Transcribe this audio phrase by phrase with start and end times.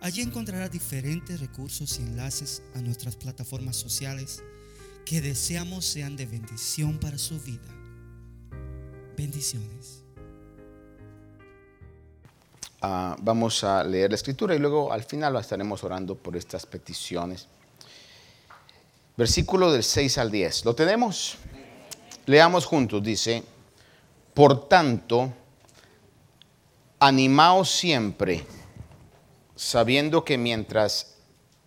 [0.00, 4.42] Allí encontrará diferentes recursos y enlaces a nuestras plataformas sociales
[5.04, 7.68] que deseamos sean de bendición para su vida.
[9.16, 10.02] Bendiciones.
[12.82, 17.48] Ah, vamos a leer la escritura y luego al final estaremos orando por estas peticiones.
[19.16, 20.66] Versículo del 6 al 10.
[20.66, 21.36] ¿Lo tenemos?
[22.26, 23.02] Leamos juntos.
[23.02, 23.42] Dice,
[24.34, 25.32] por tanto,
[27.00, 28.44] animaos siempre
[29.56, 31.14] sabiendo que mientras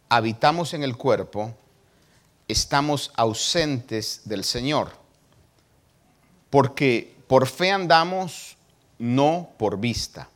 [0.08, 1.54] habitamos en el cuerpo,
[2.48, 4.92] estamos ausentes del Señor.
[6.50, 8.58] Porque por fe andamos,
[8.98, 10.30] no por vista.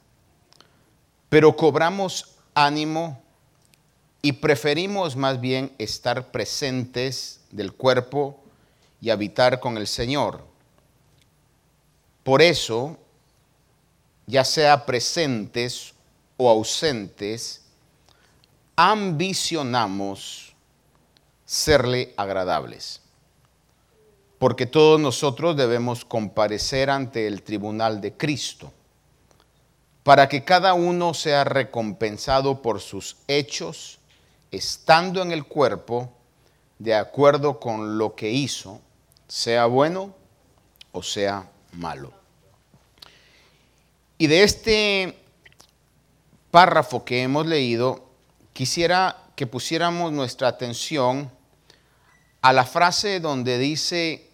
[1.30, 3.22] Pero cobramos ánimo
[4.22, 8.40] y preferimos más bien estar presentes del cuerpo
[9.02, 10.46] y habitar con el Señor.
[12.24, 12.98] Por eso,
[14.28, 15.94] ya sea presentes
[16.38, 17.62] o ausentes,
[18.76, 20.56] ambicionamos
[21.46, 23.02] serle agradables.
[24.40, 28.72] Porque todos nosotros debemos comparecer ante el tribunal de Cristo,
[30.04, 34.00] para que cada uno sea recompensado por sus hechos,
[34.52, 36.12] estando en el cuerpo,
[36.78, 38.82] de acuerdo con lo que hizo,
[39.28, 40.14] sea bueno
[40.92, 42.12] o sea malo.
[44.18, 45.23] Y de este
[46.54, 48.06] párrafo que hemos leído,
[48.54, 51.32] quisiera que pusiéramos nuestra atención
[52.44, 54.30] a la frase donde dice,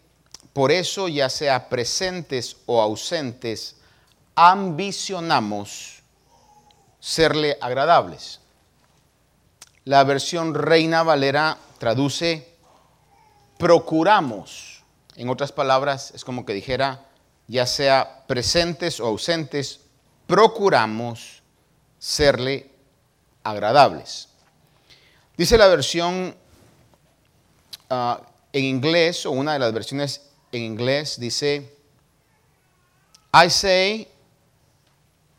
[0.51, 3.77] por eso ya sea presentes o ausentes,
[4.35, 6.03] ambicionamos
[6.99, 8.41] serle agradables.
[9.85, 12.53] La versión Reina Valera traduce,
[13.57, 14.83] procuramos.
[15.15, 17.05] En otras palabras, es como que dijera,
[17.47, 19.79] ya sea presentes o ausentes,
[20.27, 21.38] procuramos
[21.99, 22.71] serle
[23.43, 24.29] agradables.
[25.37, 26.35] Dice la versión
[27.89, 28.21] ah,
[28.51, 30.21] en inglés, o una de las versiones
[30.51, 31.69] en inglés, dice,
[33.33, 34.07] I say,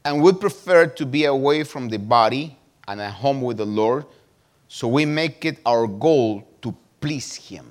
[0.04, 2.56] and would prefer to be away from the body
[2.86, 4.06] and at home with the Lord,
[4.68, 7.66] so we make it our goal to please Him.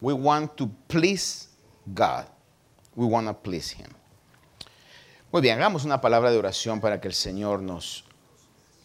[0.00, 1.48] We want to please
[1.94, 2.26] God.
[2.94, 3.95] We want to please Him.
[5.36, 8.04] Muy bien, hagamos una palabra de oración para que el Señor nos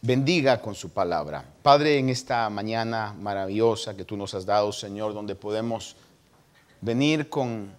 [0.01, 1.45] bendiga con su palabra.
[1.63, 5.95] Padre, en esta mañana maravillosa que tú nos has dado, Señor, donde podemos
[6.81, 7.71] venir con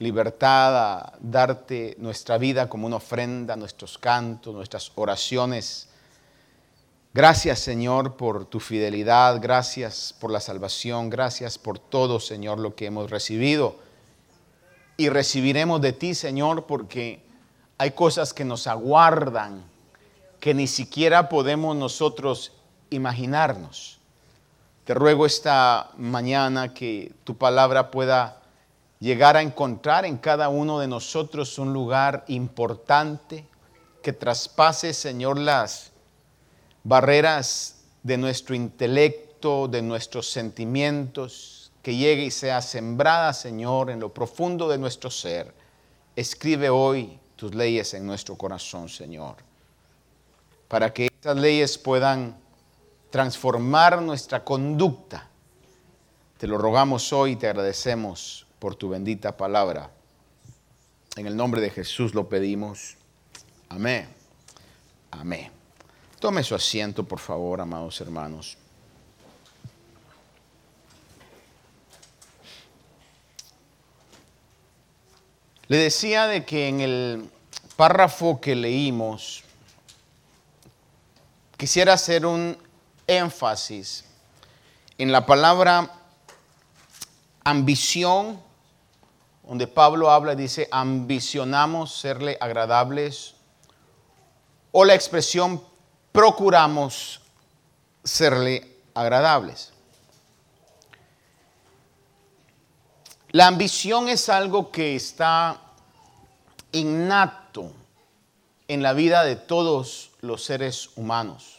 [0.00, 5.88] libertad a darte nuestra vida como una ofrenda, nuestros cantos, nuestras oraciones.
[7.14, 12.86] Gracias, Señor, por tu fidelidad, gracias por la salvación, gracias por todo, Señor, lo que
[12.86, 13.76] hemos recibido.
[14.96, 17.29] Y recibiremos de ti, Señor, porque
[17.80, 19.64] hay cosas que nos aguardan
[20.38, 22.52] que ni siquiera podemos nosotros
[22.90, 23.98] imaginarnos.
[24.84, 28.42] Te ruego esta mañana que tu palabra pueda
[28.98, 33.46] llegar a encontrar en cada uno de nosotros un lugar importante
[34.02, 35.90] que traspase, Señor, las
[36.84, 44.12] barreras de nuestro intelecto, de nuestros sentimientos, que llegue y sea sembrada, Señor, en lo
[44.12, 45.54] profundo de nuestro ser.
[46.14, 49.36] Escribe hoy tus leyes en nuestro corazón, Señor,
[50.68, 52.38] para que estas leyes puedan
[53.08, 55.26] transformar nuestra conducta.
[56.36, 59.90] Te lo rogamos hoy y te agradecemos por tu bendita palabra.
[61.16, 62.98] En el nombre de Jesús lo pedimos.
[63.70, 64.06] Amén.
[65.10, 65.50] Amén.
[66.18, 68.58] Tome su asiento, por favor, amados hermanos.
[75.68, 77.30] Le decía de que en el
[77.80, 79.42] párrafo que leímos,
[81.56, 82.58] quisiera hacer un
[83.06, 84.04] énfasis
[84.98, 85.90] en la palabra
[87.42, 88.38] ambición,
[89.44, 93.34] donde Pablo habla y dice, ambicionamos serle agradables,
[94.72, 95.64] o la expresión
[96.12, 97.22] procuramos
[98.04, 99.72] serle agradables.
[103.30, 105.58] La ambición es algo que está
[106.72, 107.72] innato
[108.68, 111.56] en la vida de todos los seres humanos.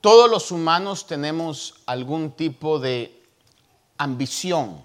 [0.00, 3.22] todos los humanos tenemos algún tipo de
[3.96, 4.82] ambición,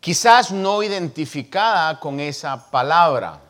[0.00, 3.40] quizás no identificada con esa palabra,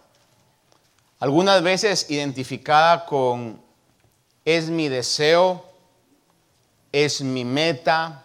[1.18, 3.62] algunas veces identificada con
[4.44, 5.64] es mi deseo,
[6.92, 8.24] es mi meta,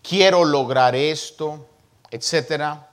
[0.00, 1.66] quiero lograr esto,
[2.10, 2.87] etc.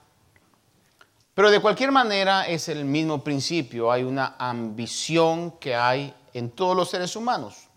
[1.36, 6.74] Pero de cualquier manera es el mismo principio, hay una ambición que hay en todos
[6.74, 7.68] los seres humanos.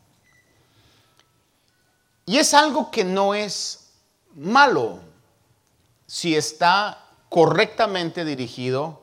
[2.26, 3.92] Y es algo que no es
[4.34, 5.02] malo
[6.08, 9.02] si está correctamente dirigido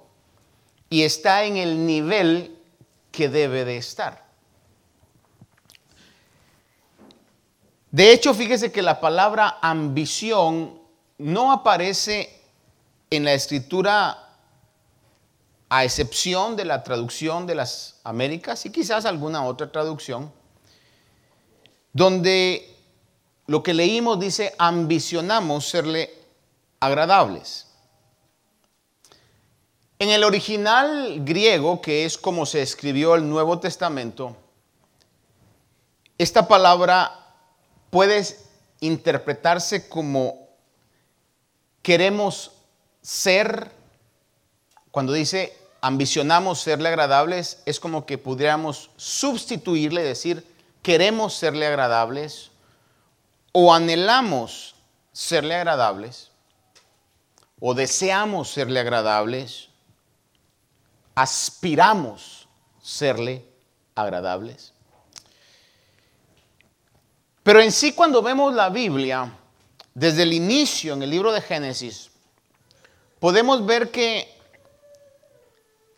[0.88, 2.58] y está en el nivel
[3.12, 4.24] que debe de estar.
[7.90, 10.80] De hecho, fíjese que la palabra ambición
[11.18, 12.40] no aparece
[13.10, 14.22] en la escritura
[15.68, 20.32] a excepción de la traducción de las Américas y quizás alguna otra traducción,
[21.92, 22.76] donde
[23.46, 26.12] lo que leímos dice, ambicionamos serle
[26.80, 27.66] agradables.
[29.98, 34.36] En el original griego, que es como se escribió el Nuevo Testamento,
[36.18, 37.26] esta palabra
[37.90, 38.24] puede
[38.80, 40.48] interpretarse como
[41.82, 42.52] queremos
[43.00, 43.70] ser,
[44.96, 50.42] cuando dice ambicionamos serle agradables, es como que pudiéramos sustituirle, decir,
[50.80, 52.50] queremos serle agradables
[53.52, 54.74] o anhelamos
[55.12, 56.30] serle agradables,
[57.60, 59.68] o deseamos serle agradables,
[61.14, 62.48] aspiramos
[62.82, 63.44] serle
[63.94, 64.72] agradables.
[67.42, 69.30] Pero en sí cuando vemos la Biblia,
[69.92, 72.10] desde el inicio en el libro de Génesis,
[73.20, 74.35] podemos ver que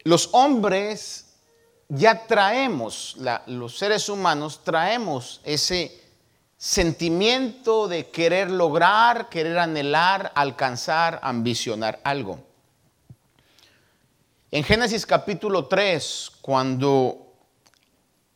[0.05, 1.27] los hombres
[1.89, 3.17] ya traemos,
[3.47, 6.03] los seres humanos traemos ese
[6.59, 12.41] sentimiento de querer lograr, querer anhelar, alcanzar, ambicionar algo.
[14.51, 17.29] En Génesis capítulo 3, cuando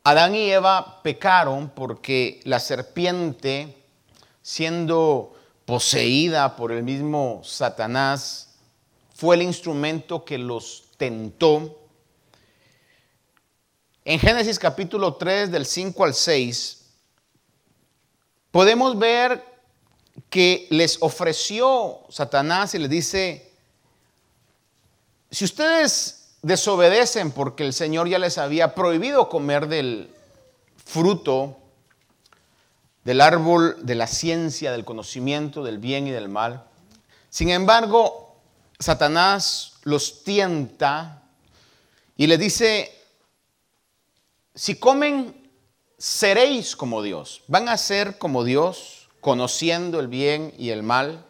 [0.03, 3.77] Adán y Eva pecaron porque la serpiente,
[4.41, 5.33] siendo
[5.65, 8.55] poseída por el mismo Satanás,
[9.15, 10.82] fue el instrumento que los
[14.05, 16.85] En Génesis capítulo 3, del 5 al 6,
[18.51, 19.43] podemos ver
[20.29, 23.51] que les ofreció Satanás y les dice,
[25.31, 30.09] si ustedes desobedecen porque el Señor ya les había prohibido comer del
[30.85, 31.57] fruto
[33.03, 36.65] del árbol de la ciencia, del conocimiento del bien y del mal,
[37.29, 38.32] sin embargo,
[38.83, 41.23] Satanás los tienta
[42.15, 42.91] y les dice,
[44.53, 45.43] si comen
[46.03, 47.43] seréis como Dios.
[47.47, 51.23] Van a ser como Dios, conociendo el bien y el mal.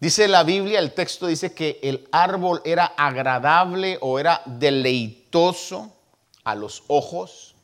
[0.00, 5.96] Dice la Biblia, el texto dice que el árbol era agradable o era deleitoso
[6.44, 7.54] a los ojos.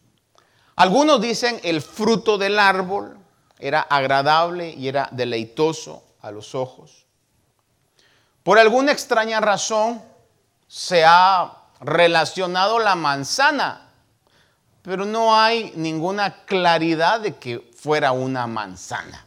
[0.75, 3.19] Algunos dicen el fruto del árbol
[3.58, 7.02] era agradable y era deleitoso a los ojos.
[8.43, 10.03] Por alguna extraña razón
[10.67, 13.93] se ha relacionado la manzana
[14.83, 19.25] pero no hay ninguna claridad de que fuera una manzana.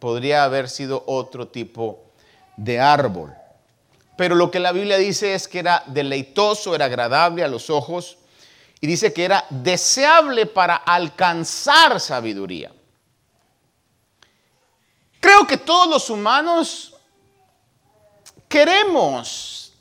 [0.00, 2.02] Podría haber sido otro tipo
[2.56, 3.32] de árbol.
[4.16, 8.18] Pero lo que la Biblia dice es que era deleitoso, era agradable a los ojos
[8.80, 12.72] y dice que era deseable para alcanzar sabiduría.
[15.20, 16.91] Creo que todos los humanos
[18.52, 19.72] queremos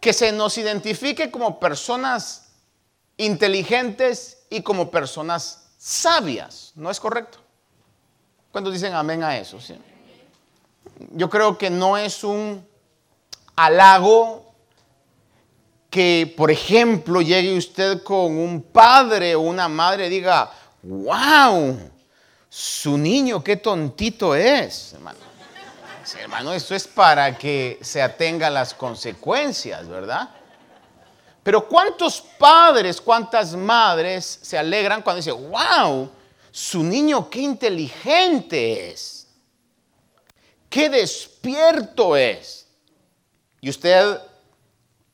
[0.00, 2.48] que se nos identifique como personas
[3.16, 6.72] inteligentes y como personas sabias.
[6.74, 7.38] ¿No es correcto?
[8.50, 9.58] ¿Cuántos dicen amén a eso?
[11.12, 12.66] Yo creo que no es un
[13.54, 14.52] halago
[15.88, 20.50] que, por ejemplo, llegue usted con un padre o una madre y diga,
[20.82, 21.78] wow,
[22.48, 25.25] su niño qué tontito es, hermano.
[26.14, 30.30] Hermano, esto es para que se atenga a las consecuencias, ¿verdad?
[31.42, 36.10] Pero ¿cuántos padres, cuántas madres se alegran cuando dicen, wow,
[36.50, 39.28] su niño qué inteligente es,
[40.68, 42.66] qué despierto es?
[43.60, 44.20] Y usted,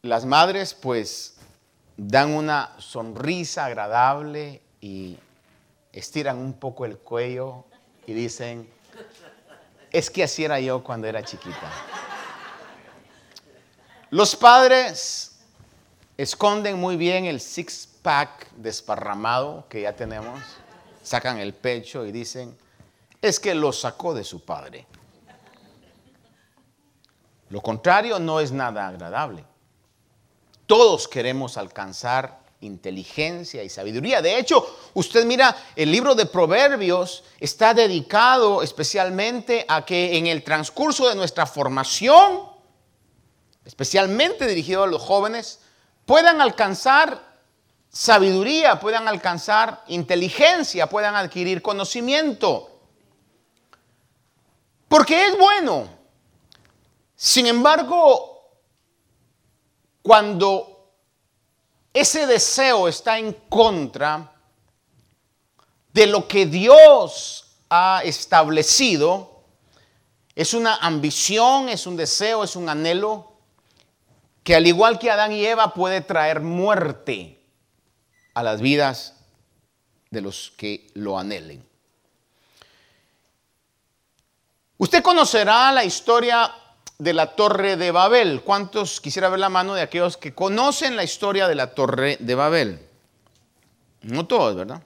[0.03, 1.37] las madres, pues
[1.97, 5.19] dan una sonrisa agradable y
[5.93, 7.65] estiran un poco el cuello
[8.07, 8.69] y dicen,
[9.93, 11.71] es que así era yo cuando era chiquita.
[14.11, 15.39] Los padres
[16.17, 20.41] esconden muy bien el six-pack desparramado que ya tenemos,
[21.03, 22.57] sacan el pecho y dicen,
[23.21, 24.87] es que lo sacó de su padre.
[27.49, 29.45] Lo contrario no es nada agradable.
[30.67, 34.23] Todos queremos alcanzar inteligencia y sabiduría.
[34.23, 34.65] De hecho,
[34.95, 41.15] usted mira, el libro de Proverbios está dedicado especialmente a que en el transcurso de
[41.15, 42.49] nuestra formación,
[43.65, 45.61] especialmente dirigido a los jóvenes,
[46.07, 47.33] puedan alcanzar
[47.89, 52.71] sabiduría, puedan alcanzar inteligencia, puedan adquirir conocimiento.
[54.89, 55.89] Porque es bueno.
[57.15, 58.51] Sin embargo,
[60.03, 60.72] cuando
[61.93, 64.33] ese deseo está en contra
[65.93, 69.43] de lo que Dios ha establecido,
[70.35, 73.33] es una ambición, es un deseo, es un anhelo
[74.43, 77.39] que al igual que Adán y Eva puede traer muerte
[78.35, 79.15] a las vidas
[80.11, 81.65] de los que lo anhelen.
[84.79, 86.53] Usted conocerá la historia
[86.99, 88.43] de la Torre de Babel.
[88.43, 92.35] ¿Cuántos quisiera ver la mano de aquellos que conocen la historia de la Torre de
[92.35, 92.81] Babel?
[94.03, 94.83] No todos, ¿verdad?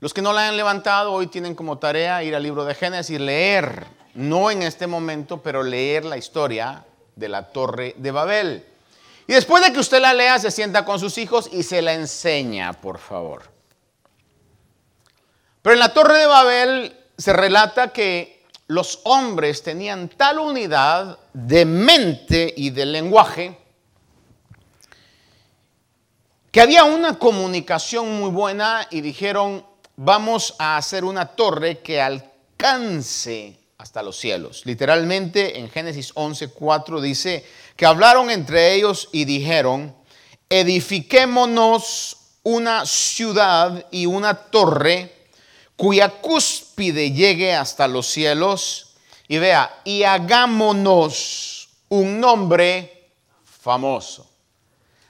[0.00, 3.20] Los que no la han levantado hoy tienen como tarea ir al libro de Génesis,
[3.20, 8.66] leer, no en este momento, pero leer la historia de la Torre de Babel.
[9.28, 11.94] Y después de que usted la lea, se sienta con sus hijos y se la
[11.94, 13.44] enseña, por favor.
[15.62, 21.64] Pero en la Torre de Babel se relata que los hombres tenían tal unidad de
[21.64, 23.58] mente y de lenguaje
[26.52, 29.64] que había una comunicación muy buena y dijeron,
[29.96, 34.66] vamos a hacer una torre que alcance hasta los cielos.
[34.66, 39.96] Literalmente en Génesis 11:4 dice que hablaron entre ellos y dijeron,
[40.50, 45.10] edifiquémonos una ciudad y una torre
[45.76, 48.88] cuya cúspide llegue hasta los cielos.
[49.28, 53.12] Y vea, y hagámonos un nombre
[53.44, 54.28] famoso.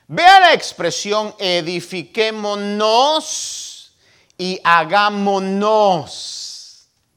[0.06, 3.94] Vea la expresión edifiquémonos
[4.36, 6.10] y hagámonos.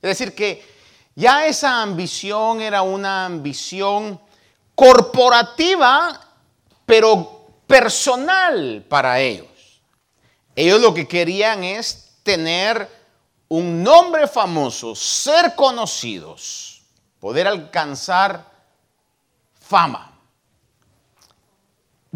[0.01, 0.63] Es decir, que
[1.15, 4.21] ya esa ambición era una ambición
[4.75, 6.21] corporativa,
[6.85, 9.47] pero personal para ellos.
[10.55, 12.87] Ellos lo que querían es tener
[13.47, 16.81] un nombre famoso, ser conocidos,
[17.19, 18.51] poder alcanzar
[19.59, 20.19] fama.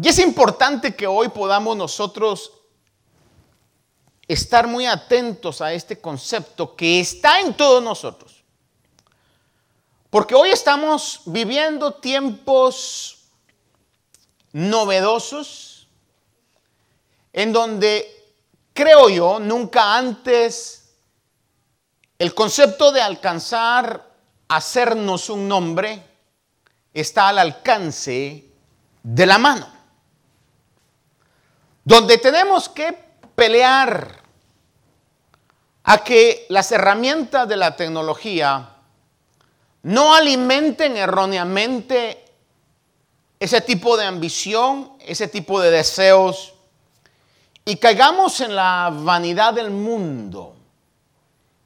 [0.02, 2.52] Y es importante que hoy podamos nosotros
[4.26, 8.42] estar muy atentos a este concepto que está en todos nosotros.
[10.08, 13.18] Porque hoy estamos viviendo tiempos
[14.52, 15.86] novedosos
[17.32, 18.08] en donde,
[18.72, 20.79] creo yo, nunca antes
[22.20, 24.06] el concepto de alcanzar,
[24.46, 26.02] hacernos un nombre,
[26.92, 28.44] está al alcance
[29.02, 29.66] de la mano.
[31.82, 32.92] Donde tenemos que
[33.34, 34.20] pelear
[35.84, 38.68] a que las herramientas de la tecnología
[39.84, 42.22] no alimenten erróneamente
[43.38, 46.52] ese tipo de ambición, ese tipo de deseos
[47.64, 50.59] y caigamos en la vanidad del mundo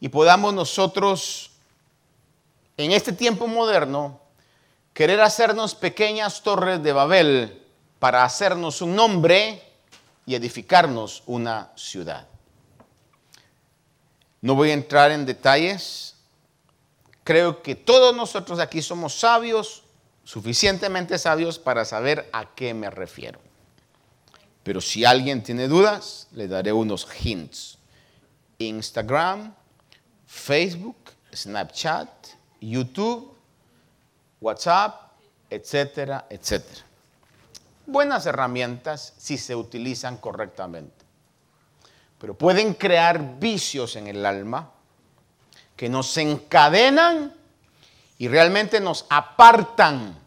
[0.04, 1.50] y podamos nosotros
[2.76, 4.20] en este tiempo moderno
[4.92, 7.62] querer hacernos pequeñas torres de Babel
[7.99, 9.62] para hacernos un nombre
[10.26, 12.28] y edificarnos una ciudad.
[14.42, 16.16] No voy a entrar en detalles
[17.25, 19.84] Creo que todos nosotros aquí somos sabios,
[20.25, 23.40] suficientemente sabios para saber a qué me refiero.
[24.64, 27.78] Pero si alguien tiene dudas, le daré unos hints.
[28.58, 29.54] Instagram,
[30.34, 30.96] Facebook,
[31.32, 32.08] Snapchat,
[32.60, 33.34] YouTube,
[34.40, 35.12] WhatsApp,
[35.48, 36.82] etcétera, etcétera.
[37.86, 41.04] Buenas herramientas si se utilizan correctamente.
[42.18, 44.70] Pero pueden crear vicios en el alma
[45.76, 47.34] que nos encadenan
[48.18, 50.18] y realmente nos apartan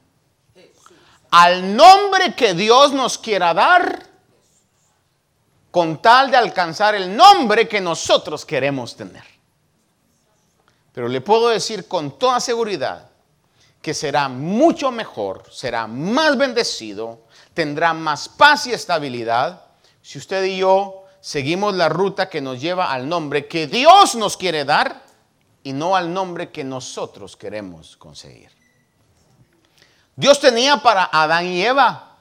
[1.29, 4.03] al nombre que Dios nos quiera dar
[5.69, 9.37] con tal de alcanzar el nombre que nosotros queremos tener.
[10.97, 13.11] Pero le puedo decir con toda seguridad
[13.83, 17.19] que será mucho mejor, será más bendecido,
[17.53, 19.63] tendrá más paz y estabilidad
[20.01, 24.37] si usted y yo seguimos la ruta que nos lleva al nombre que Dios nos
[24.37, 25.03] quiere dar
[25.61, 28.49] y no al nombre que nosotros queremos conseguir.
[30.15, 32.17] Dios tenía para Adán y Eva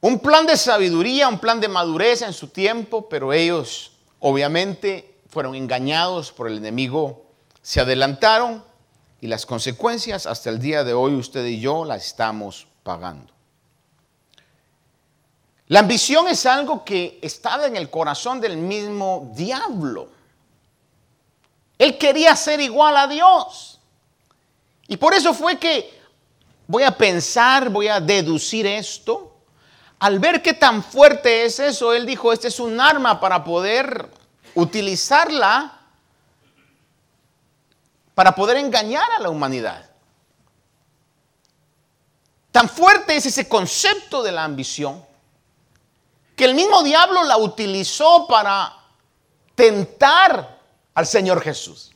[0.00, 5.54] un plan de sabiduría, un plan de madurez en su tiempo, pero ellos obviamente fueron
[5.54, 7.26] engañados por el enemigo,
[7.60, 8.64] se adelantaron
[9.20, 13.30] y las consecuencias hasta el día de hoy usted y yo las estamos pagando.
[15.66, 20.08] La ambición es algo que estaba en el corazón del mismo diablo.
[21.76, 23.78] Él quería ser igual a Dios.
[24.88, 26.00] Y por eso fue que
[26.66, 29.36] voy a pensar, voy a deducir esto.
[29.98, 34.16] Al ver qué tan fuerte es eso, él dijo, este es un arma para poder
[34.56, 35.80] utilizarla
[38.14, 39.88] para poder engañar a la humanidad.
[42.50, 45.04] Tan fuerte es ese concepto de la ambición
[46.34, 48.74] que el mismo diablo la utilizó para
[49.54, 50.58] tentar
[50.94, 51.92] al Señor Jesús.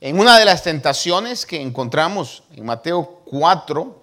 [0.00, 4.02] En una de las tentaciones que encontramos en Mateo 4,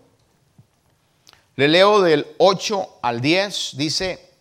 [1.56, 4.33] le leo del 8 al 10, dice,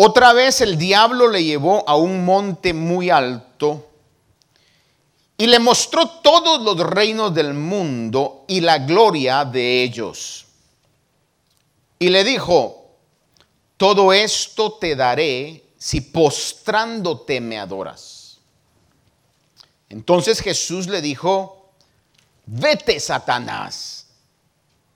[0.00, 3.84] otra vez el diablo le llevó a un monte muy alto
[5.36, 10.46] y le mostró todos los reinos del mundo y la gloria de ellos
[11.98, 12.92] y le dijo,
[13.76, 18.38] todo esto te daré si postrándote me adoras.
[19.88, 21.70] Entonces Jesús le dijo,
[22.46, 23.97] vete Satanás,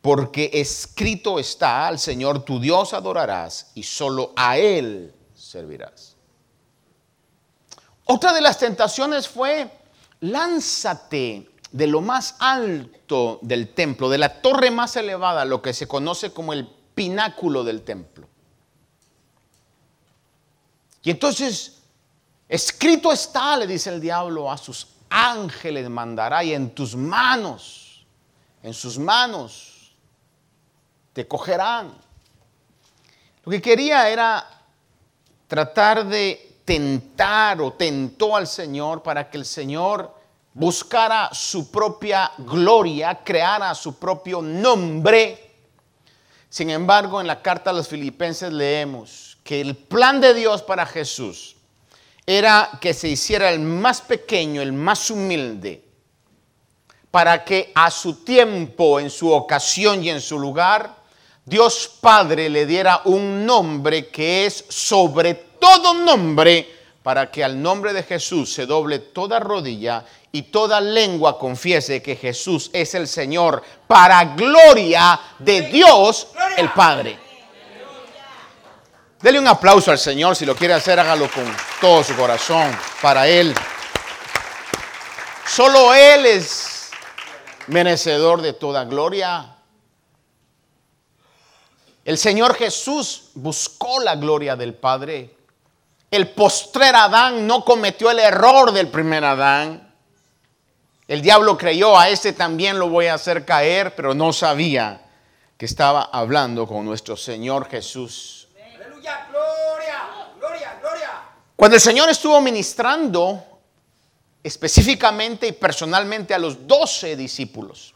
[0.03, 6.17] porque escrito está, al Señor tu Dios adorarás y solo a Él servirás.
[8.05, 9.71] Otra de las tentaciones fue,
[10.21, 15.87] lánzate de lo más alto del templo, de la torre más elevada, lo que se
[15.87, 18.29] conoce como el pináculo del templo.
[21.05, 21.79] Y entonces,
[22.49, 28.05] escrito está, le dice el diablo, a sus ángeles mandará y en tus manos,
[28.65, 29.72] en sus manos,
[31.13, 31.95] te cogerán.
[33.45, 34.47] Lo que quería era
[35.47, 40.15] tratar de tentar o tentó al Señor para que el Señor
[40.55, 45.53] buscara su propia gloria, creara su propio nombre
[46.53, 50.85] sin embargo, en la carta a los filipenses leemos que el plan de Dios para
[50.85, 51.57] Jesús
[52.27, 55.83] era que se hiciera el más pequeño, el más humilde,
[57.11, 60.95] para que a su tiempo, en su ocasión y en su lugar,
[61.45, 67.93] Dios Padre le diera un nombre que es sobre todo nombre, para que al nombre
[67.93, 73.61] de Jesús se doble toda rodilla y toda lengua confiese que Jesús es el Señor
[73.89, 77.19] para gloria de Dios el Padre.
[79.21, 81.45] Dele un aplauso al Señor, si lo quiere hacer, hágalo con
[81.81, 83.55] todo su corazón, para Él.
[85.47, 86.91] Solo Él es
[87.67, 89.52] merecedor de toda gloria.
[92.05, 95.37] El Señor Jesús buscó la gloria del Padre.
[96.11, 99.95] El postrer Adán no cometió el error del primer Adán.
[101.07, 105.03] El diablo creyó, a este también lo voy a hacer caer, pero no sabía
[105.57, 108.49] que estaba hablando con nuestro Señor Jesús.
[108.77, 110.03] Aleluya, gloria,
[110.41, 111.11] gloria, gloria.
[111.55, 113.45] Cuando el Señor estuvo ministrando
[114.43, 117.92] específicamente y personalmente a los doce discípulos,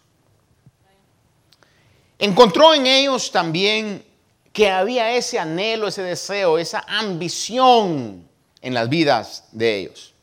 [2.19, 4.05] encontró en ellos también
[4.53, 8.27] que había ese anhelo, ese deseo, esa ambición
[8.63, 10.15] en las vidas de ellos.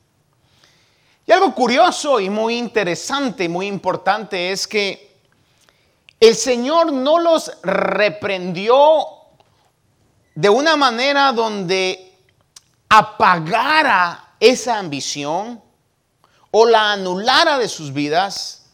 [1.26, 5.14] Y algo curioso y muy interesante muy importante es que
[6.20, 9.06] el Señor no los reprendió
[10.36, 12.14] de una manera donde
[12.90, 15.62] apagara esa ambición
[16.52, 18.66] o la anulara de sus vidas,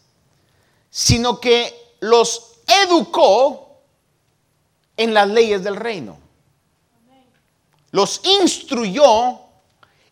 [0.90, 2.49] sino que los
[2.82, 3.82] educó
[4.96, 6.18] en las leyes del reino.
[7.92, 9.40] Los instruyó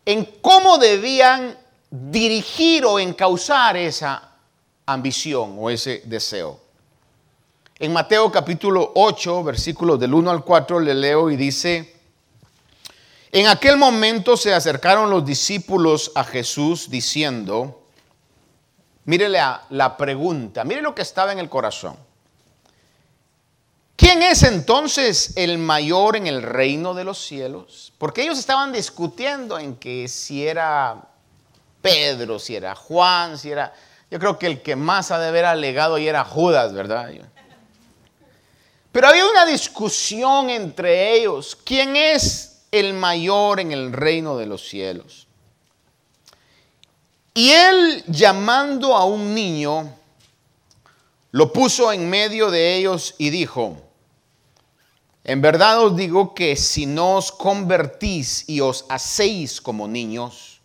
[0.05, 1.57] en cómo debían
[1.89, 4.31] dirigir o encauzar esa
[4.85, 6.59] ambición o ese deseo.
[7.77, 11.95] En Mateo capítulo 8, versículos del 1 al 4, le leo y dice,
[13.31, 17.83] en aquel momento se acercaron los discípulos a Jesús diciendo,
[19.05, 22.08] mire la, la pregunta, mire lo que estaba en el corazón.
[23.99, 27.91] ¿Quién es entonces el mayor en el reino de los cielos?
[27.97, 31.09] Porque ellos estaban discutiendo en que si era
[31.81, 33.73] Pedro, si era Juan, si era...
[34.09, 37.11] Yo creo que el que más ha de haber alegado y era Judas, ¿verdad?
[38.93, 41.57] Pero había una discusión entre ellos.
[41.65, 45.27] ¿Quién es el mayor en el reino de los cielos?
[47.33, 49.93] Y él, llamando a un niño,
[51.31, 53.88] lo puso en medio de ellos y dijo,
[55.29, 60.59] En verdad os digo que si no os convertís y os hacéis como niños,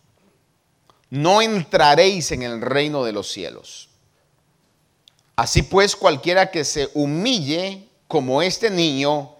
[1.11, 3.89] no entraréis en el reino de los cielos.
[5.35, 9.35] Así pues, cualquiera que se humille como este niño,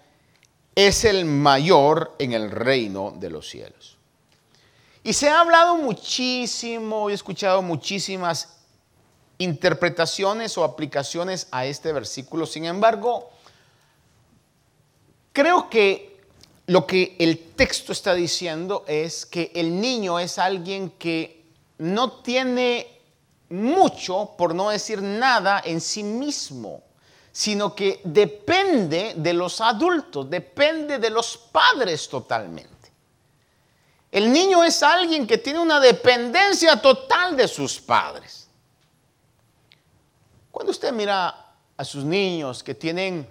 [0.76, 3.96] es el mayor en el reino de los cielos.
[5.02, 8.60] Y se ha hablado muchísimo, he escuchado muchísimas
[9.38, 12.46] interpretaciones o aplicaciones a este versículo.
[12.46, 13.32] Sin embargo,
[15.36, 16.16] creo que
[16.68, 21.44] lo que el texto está diciendo es que el niño es alguien que
[21.76, 22.86] no tiene
[23.50, 26.82] mucho, por no decir nada, en sí mismo
[27.36, 32.90] sino que depende de los adultos, depende de los padres totalmente.
[34.10, 38.48] El niño es alguien que tiene una dependencia total de sus padres.
[40.50, 43.28] Cuando usted mira a sus niños que tienen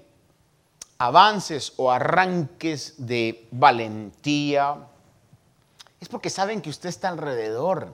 [0.97, 4.77] avances o arranques de valentía,
[5.99, 7.93] es porque saben que usted está alrededor,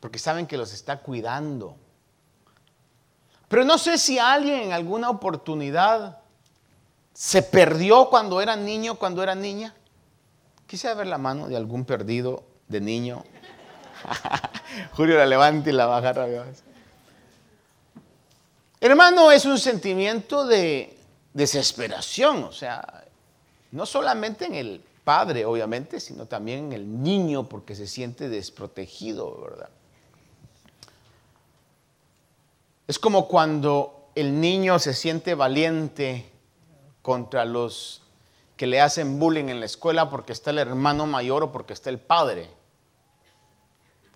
[0.00, 1.76] porque saben que los está cuidando,
[3.52, 6.20] pero no sé si alguien en alguna oportunidad
[7.12, 9.74] se perdió cuando era niño, cuando era niña.
[10.66, 13.22] Quisiera ver la mano de algún perdido de niño.
[14.96, 16.46] Julio la levanta y la baja rápido.
[18.80, 20.98] Hermano, es un sentimiento de
[21.32, 23.04] desesperación, o sea,
[23.70, 29.40] no solamente en el padre, obviamente, sino también en el niño, porque se siente desprotegido,
[29.40, 29.70] ¿verdad?
[32.86, 36.30] Es como cuando el niño se siente valiente
[37.00, 38.02] contra los
[38.56, 41.90] que le hacen bullying en la escuela porque está el hermano mayor o porque está
[41.90, 42.50] el padre.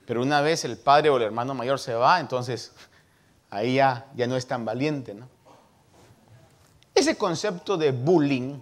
[0.07, 2.73] Pero una vez el padre o el hermano mayor se va, entonces
[3.51, 5.15] ahí ya, ya no es tan valiente.
[5.15, 5.29] ¿no?
[6.97, 8.59] Ese concepto de bullying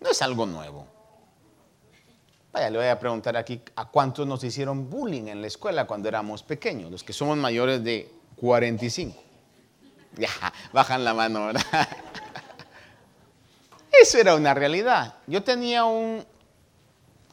[0.00, 0.86] no es algo nuevo.
[2.52, 6.08] Vaya, le voy a preguntar aquí a cuántos nos hicieron bullying en la escuela cuando
[6.08, 9.16] éramos pequeños, los que somos mayores de 45.
[10.16, 10.30] Ya,
[10.72, 11.62] bajan la mano, ¿verdad?
[14.02, 15.14] Eso era una realidad.
[15.28, 16.24] Yo tenía un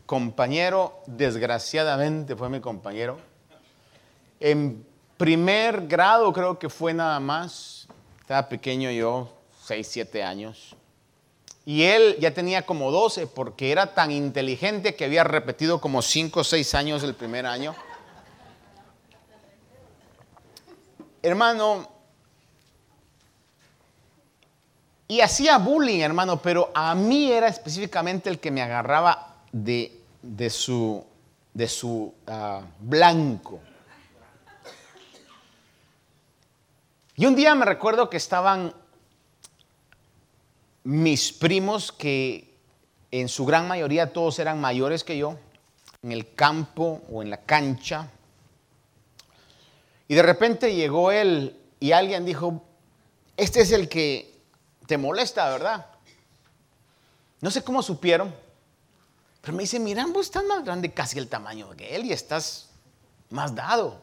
[0.06, 3.18] compañero, desgraciadamente fue mi compañero,
[4.40, 4.86] en
[5.18, 7.88] primer grado creo que fue nada más,
[8.22, 9.35] estaba pequeño yo,
[9.66, 10.76] 6, 7 años,
[11.66, 16.40] y él ya tenía como 12 porque era tan inteligente que había repetido como 5
[16.40, 17.76] o 6 años el primer año.
[21.26, 21.90] hermano,
[25.08, 30.50] y hacía bullying, hermano, pero a mí era específicamente el que me agarraba de, de
[30.50, 31.04] su,
[31.54, 33.60] de su ah, blanco.
[37.16, 38.74] Y un día me recuerdo que estaban
[40.86, 42.58] mis primos, que
[43.12, 45.38] en su gran mayoría todos eran mayores que yo,
[46.02, 48.10] en el campo o en la cancha,
[50.08, 52.64] y de repente llegó él y alguien dijo,
[53.38, 54.40] este es el que
[54.86, 55.88] te molesta, ¿verdad?
[57.42, 58.34] No sé cómo supieron,
[59.42, 62.70] pero me dice, mira, vos estás más grande casi el tamaño que él y estás
[63.30, 64.00] más dado.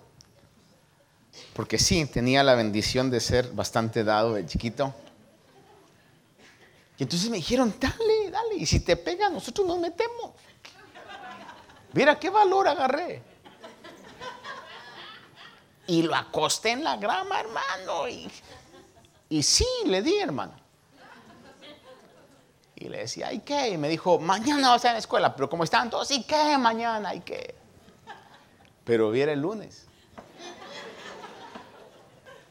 [1.54, 4.94] Porque sí, tenía la bendición de ser bastante dado de chiquito.
[6.98, 10.32] Y entonces me dijeron, dale, dale, y si te pega, nosotros nos metemos.
[11.92, 13.22] Mira qué valor agarré
[15.86, 18.08] y lo acosté en la grama, hermano.
[18.08, 18.30] Y,
[19.28, 20.54] y sí, le di, hermano.
[22.76, 23.68] Y le decía, ¿y qué?
[23.68, 25.36] Y me dijo, mañana vas a estar en la escuela.
[25.36, 26.56] Pero como están todos, ¿y qué?
[26.58, 27.54] Mañana, ¿y qué?
[28.84, 29.86] Pero viera el lunes.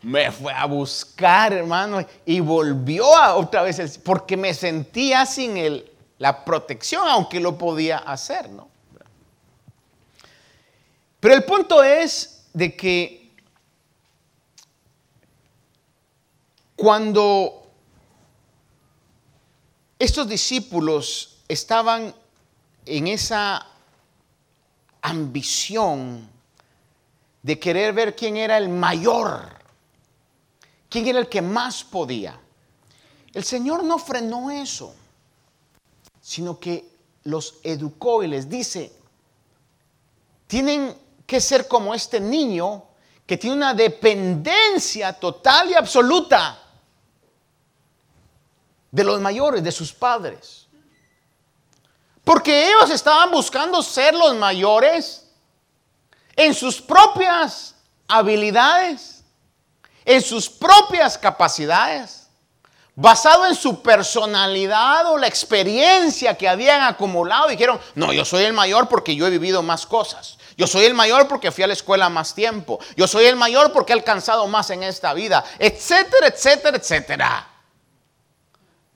[0.02, 5.92] Me fue a buscar, hermano, y volvió a otra vez, porque me sentía sin el,
[6.18, 8.70] la protección, aunque lo podía hacer, ¿no?
[11.20, 13.22] Pero el punto es de que
[16.82, 17.70] Cuando
[20.00, 22.12] estos discípulos estaban
[22.88, 23.68] en esa
[25.04, 26.28] ambición
[27.44, 29.61] de querer ver quién era el mayor,
[30.92, 32.38] quién era el que más podía,
[33.34, 34.94] el Señor no frenó eso,
[36.22, 36.86] sino que
[37.24, 38.92] los educó y les dice,
[40.48, 40.94] tienen
[41.26, 42.84] que ser como este niño
[43.26, 46.62] que tiene una dependencia total y absoluta
[48.92, 50.68] de los mayores, de sus padres.
[52.26, 55.32] Porque ellos estaban buscando ser los mayores
[56.36, 57.76] en sus propias
[58.10, 59.21] habilidades,
[60.06, 62.28] en sus propias capacidades,
[62.96, 68.54] basado en su personalidad o la experiencia que habían acumulado, dijeron, no, yo soy el
[68.54, 70.38] mayor porque yo he vivido más cosas.
[70.58, 72.80] Yo soy el mayor porque fui a la escuela más tiempo.
[72.96, 77.48] Yo soy el mayor porque he alcanzado más en esta vida, etcétera, etcétera, etcétera.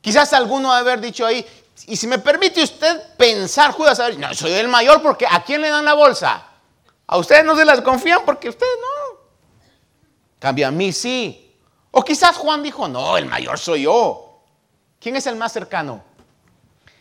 [0.01, 1.43] Quizás alguno de haber dicho ahí,
[1.87, 5.69] y si me permite usted pensar, Judas, no, soy el mayor porque ¿a quién le
[5.69, 6.45] dan la bolsa?
[7.07, 8.94] A ustedes no se las confían porque ustedes no.
[10.45, 11.58] Cambia a mí sí.
[11.89, 14.43] O quizás Juan dijo, no, el mayor soy yo.
[14.99, 16.03] ¿Quién es el más cercano?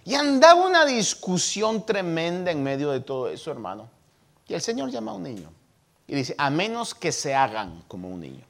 [0.02, 3.90] Y andaba una discusión tremenda en medio de todo eso, hermano.
[4.48, 5.52] Y el Señor llama a un niño
[6.06, 8.46] y dice, a menos que se hagan como un niño.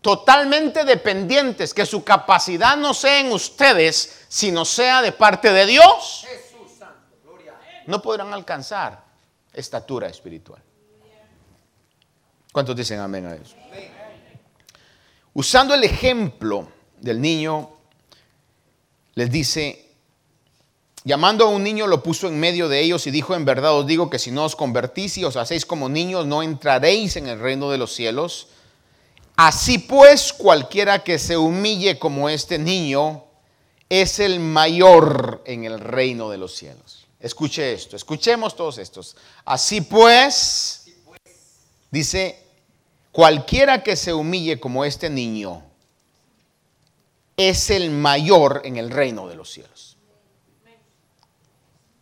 [0.00, 6.24] Totalmente dependientes, que su capacidad no sea en ustedes, sino sea de parte de Dios.
[7.86, 9.04] No podrán alcanzar
[9.52, 10.62] estatura espiritual.
[12.52, 13.56] ¿Cuántos dicen amén a eso?
[15.34, 16.68] Usando el ejemplo
[17.00, 17.70] del niño,
[19.14, 19.88] les dice,
[21.04, 23.86] llamando a un niño lo puso en medio de ellos y dijo, en verdad os
[23.86, 27.40] digo que si no os convertís y os hacéis como niños, no entraréis en el
[27.40, 28.48] reino de los cielos.
[29.36, 33.24] Así pues, cualquiera que se humille como este niño,
[33.88, 37.06] es el mayor en el reino de los cielos.
[37.18, 39.16] Escuche esto, escuchemos todos estos.
[39.44, 40.86] Así pues,
[41.90, 42.41] dice,
[43.12, 45.62] Cualquiera que se humille como este niño
[47.36, 49.98] es el mayor en el reino de los cielos.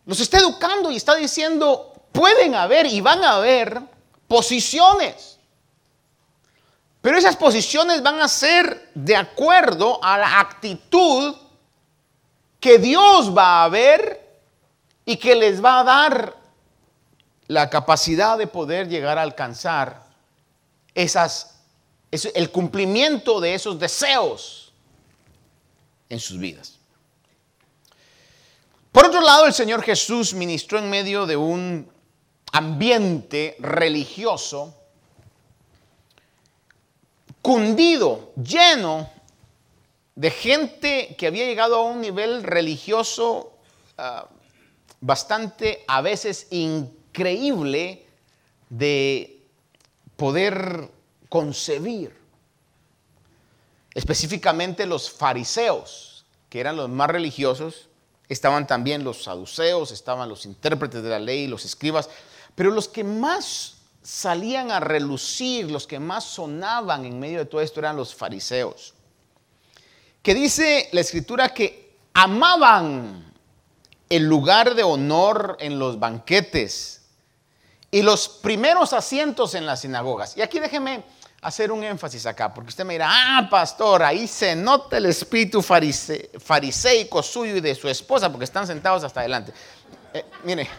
[0.05, 3.81] Nos está educando y está diciendo, pueden haber y van a haber
[4.27, 5.37] posiciones.
[7.01, 11.35] Pero esas posiciones van a ser de acuerdo a la actitud
[12.61, 14.21] que Dios va a ver
[15.03, 16.37] y que les va a dar
[17.47, 20.10] la capacidad de poder llegar a alcanzar
[20.95, 21.61] esas,
[22.11, 24.73] el cumplimiento de esos deseos
[26.09, 26.77] en sus vidas.
[28.91, 31.89] Por otro lado, el Señor Jesús ministró en medio de un
[32.51, 34.75] ambiente religioso
[37.41, 39.09] cundido, lleno
[40.15, 43.53] de gente que había llegado a un nivel religioso
[43.97, 44.27] ah,
[44.99, 48.05] bastante a veces increíble
[48.69, 49.40] de
[50.21, 50.91] poder
[51.29, 52.15] concebir.
[53.95, 57.89] Específicamente los fariseos, que eran los más religiosos,
[58.29, 62.07] estaban también los saduceos, estaban los intérpretes de la ley, los escribas,
[62.53, 67.61] pero los que más salían a relucir, los que más sonaban en medio de todo
[67.61, 68.93] esto eran los fariseos,
[70.21, 73.33] que dice la escritura que amaban
[74.07, 77.00] el lugar de honor en los banquetes
[77.91, 80.37] y los primeros asientos en las sinagogas.
[80.37, 81.03] Y aquí déjeme
[81.41, 85.61] hacer un énfasis acá, porque usted me dirá, ah, pastor, ahí se nota el espíritu
[85.61, 89.51] fariseico suyo y de su esposa, porque están sentados hasta adelante.
[90.13, 90.69] Eh, mire,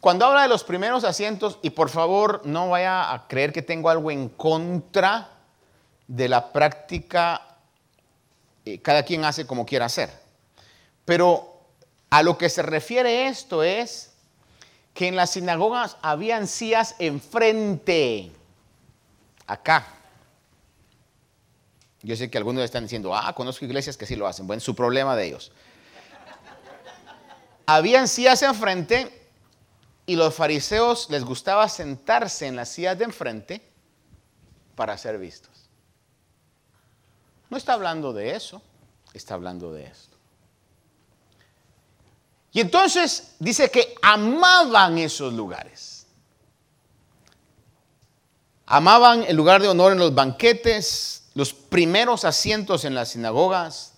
[0.00, 3.90] cuando habla de los primeros asientos, y por favor no vaya a creer que tengo
[3.90, 5.28] algo en contra
[6.06, 7.58] de la práctica,
[8.64, 10.10] eh, cada quien hace como quiera hacer,
[11.04, 11.49] pero
[12.10, 14.12] a lo que se refiere esto es
[14.92, 18.32] que en las sinagogas habían sillas enfrente,
[19.46, 19.86] acá.
[22.02, 24.46] Yo sé que algunos están diciendo, ah, conozco iglesias que sí lo hacen.
[24.46, 25.52] Bueno, su problema de ellos.
[27.66, 29.28] Habían sillas enfrente
[30.06, 33.62] y los fariseos les gustaba sentarse en las sillas de enfrente
[34.74, 35.68] para ser vistos.
[37.48, 38.60] No está hablando de eso,
[39.12, 40.16] está hablando de esto.
[42.52, 46.06] Y entonces dice que amaban esos lugares.
[48.66, 53.94] Amaban el lugar de honor en los banquetes, los primeros asientos en las sinagogas,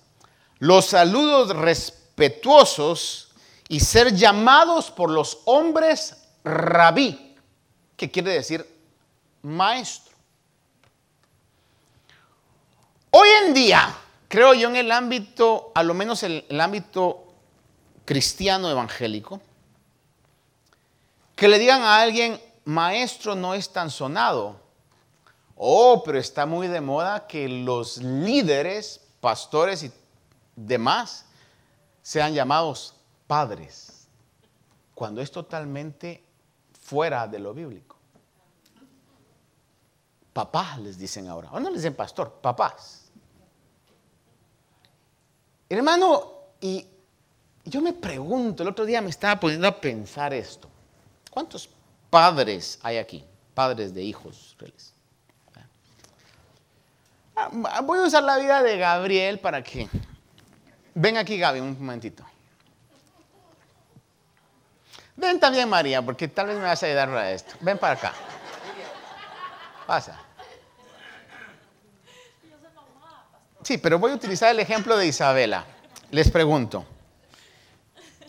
[0.59, 3.33] los saludos respetuosos
[3.69, 7.37] y ser llamados por los hombres rabí,
[7.97, 8.67] que quiere decir
[9.43, 10.13] maestro.
[13.11, 13.95] Hoy en día,
[14.29, 17.22] creo yo en el ámbito, a lo menos en el ámbito
[18.13, 19.41] cristiano evangélico,
[21.35, 24.61] que le digan a alguien, maestro no es tan sonado.
[25.57, 29.93] Oh, pero está muy de moda que los líderes, pastores y
[30.55, 31.25] demás
[32.03, 32.97] sean llamados
[33.27, 34.07] padres,
[34.95, 36.23] cuando es totalmente
[36.83, 37.97] fuera de lo bíblico.
[40.35, 43.11] Papás les dicen ahora, o no les dicen pastor, papás.
[45.71, 46.92] Hermano, y
[47.65, 50.69] yo me pregunto, el otro día me estaba poniendo a pensar esto.
[51.31, 51.69] ¿Cuántos
[52.11, 53.25] padres hay aquí?
[53.55, 54.57] Padres de hijos.
[57.35, 59.89] Ah, voy a usar la vida de Gabriel para que...
[60.95, 62.25] Ven aquí, Gaby, un momentito.
[65.17, 67.55] Ven también, María, porque tal vez me vas a ayudar para esto.
[67.61, 68.13] Ven para acá.
[69.87, 70.21] Pasa.
[73.63, 75.65] Sí, pero voy a utilizar el ejemplo de Isabela.
[76.11, 76.85] Les pregunto,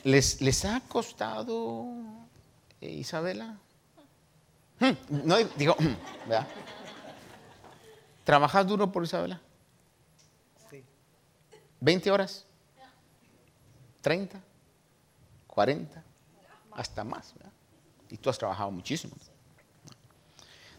[0.03, 1.85] ¿les, les ha costado
[2.81, 3.57] eh, Isabela?
[4.79, 6.47] Hmm, no digo, hmm, ¿verdad?
[8.23, 9.41] ¿Trabajas duro por Isabela?
[10.69, 10.83] Sí.
[11.81, 12.45] ¿20 horas?
[14.03, 14.41] ¿30?
[15.47, 15.87] ¿40?
[16.71, 17.51] Hasta más, ¿verdad?
[18.09, 19.15] Y tú has trabajado muchísimo.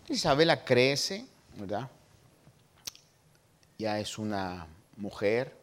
[0.08, 1.90] Isabela crece, ¿verdad?
[3.78, 5.56] Ya es una mujer.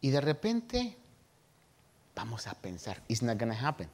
[0.00, 0.96] Y de repente
[2.14, 3.88] vamos a pensar, it's not gonna happen.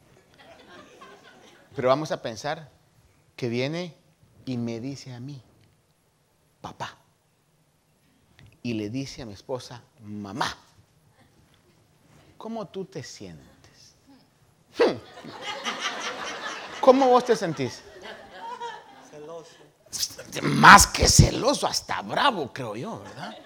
[1.74, 2.70] Pero vamos a pensar
[3.37, 3.94] que viene
[4.44, 5.40] y me dice a mí,
[6.61, 6.96] papá.
[8.62, 10.57] Y le dice a mi esposa, mamá,
[12.37, 13.94] ¿cómo tú te sientes?
[14.76, 14.96] Hmm.
[16.81, 17.83] ¿Cómo vos te sentís?
[19.11, 19.57] Celoso.
[20.42, 23.37] Más que celoso, hasta bravo, creo yo, ¿verdad?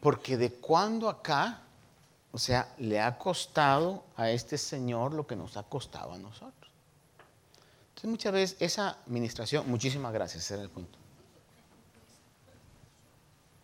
[0.00, 1.62] Porque de cuando acá,
[2.32, 6.70] o sea, le ha costado a este Señor lo que nos ha costado a nosotros.
[7.88, 11.00] Entonces muchas veces esa administración, muchísimas gracias, ese era el punto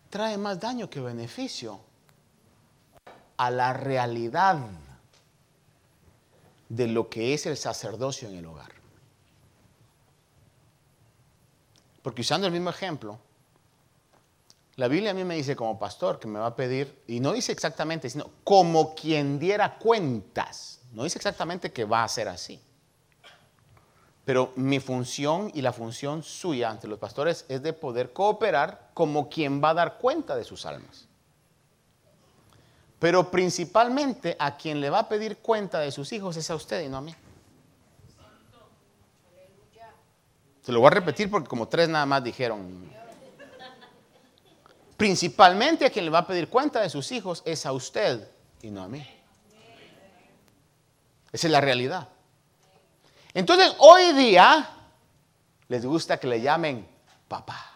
[0.09, 1.79] trae más daño que beneficio
[3.37, 4.57] a la realidad
[6.69, 8.71] de lo que es el sacerdocio en el hogar.
[12.01, 13.19] Porque usando el mismo ejemplo,
[14.77, 17.33] la Biblia a mí me dice como pastor que me va a pedir, y no
[17.33, 20.81] dice exactamente, sino como quien diera cuentas.
[20.93, 22.61] No dice exactamente que va a ser así.
[24.23, 29.29] Pero mi función y la función suya ante los pastores es de poder cooperar como
[29.29, 31.07] quien va a dar cuenta de sus almas.
[32.99, 36.83] Pero principalmente a quien le va a pedir cuenta de sus hijos es a usted
[36.83, 37.15] y no a mí.
[40.61, 42.95] Se lo voy a repetir porque como tres nada más dijeron.
[44.97, 48.27] Principalmente a quien le va a pedir cuenta de sus hijos es a usted
[48.63, 49.07] y no a mí.
[51.31, 52.09] Esa es la realidad.
[53.33, 54.67] Entonces, hoy día
[55.67, 56.87] les gusta que le llamen
[57.27, 57.73] papá.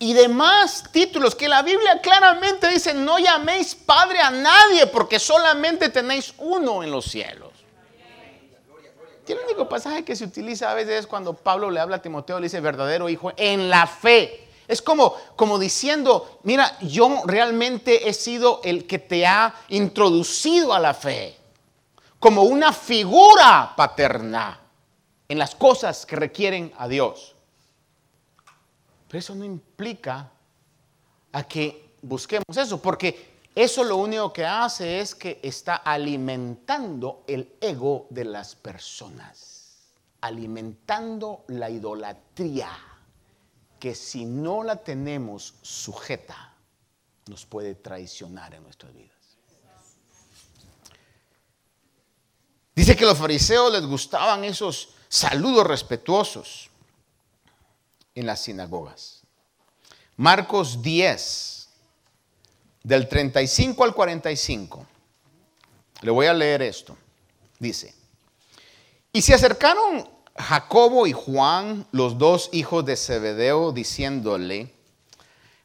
[0.00, 5.90] Y demás títulos que la Biblia claramente dice, no llaméis padre a nadie porque solamente
[5.90, 7.51] tenéis uno en los cielos.
[9.26, 12.02] Y el único pasaje que se utiliza a veces es cuando Pablo le habla a
[12.02, 14.48] Timoteo, le dice verdadero hijo en la fe.
[14.66, 20.78] Es como, como diciendo, mira, yo realmente he sido el que te ha introducido a
[20.78, 21.36] la fe
[22.18, 24.60] como una figura paterna
[25.28, 27.34] en las cosas que requieren a Dios.
[29.08, 30.30] Pero eso no implica
[31.32, 37.56] a que busquemos eso, porque eso lo único que hace es que está alimentando el
[37.60, 42.70] ego de las personas, alimentando la idolatría,
[43.78, 46.54] que si no la tenemos sujeta,
[47.26, 49.12] nos puede traicionar en nuestras vidas.
[52.74, 56.70] Dice que los fariseos les gustaban esos saludos respetuosos
[58.14, 59.20] en las sinagogas.
[60.16, 61.51] Marcos 10,
[62.82, 64.86] del 35 al 45.
[66.02, 66.96] Le voy a leer esto.
[67.58, 67.94] Dice,
[69.12, 74.72] y se acercaron Jacobo y Juan, los dos hijos de Zebedeo, diciéndole,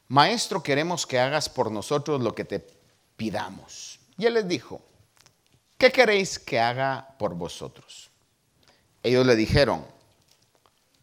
[0.08, 2.64] Maestro, queremos que hagas por nosotros lo que te
[3.16, 3.98] pidamos.
[4.16, 4.80] Y él les dijo,
[5.76, 8.10] ¿qué queréis que haga por vosotros?
[9.02, 9.84] Ellos le dijeron,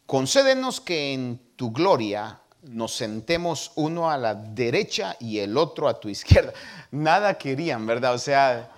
[0.05, 5.99] concédenos que en tu gloria nos sentemos uno a la derecha y el otro a
[5.99, 6.53] tu izquierda.
[6.91, 8.13] Nada querían, ¿verdad?
[8.13, 8.71] O sea,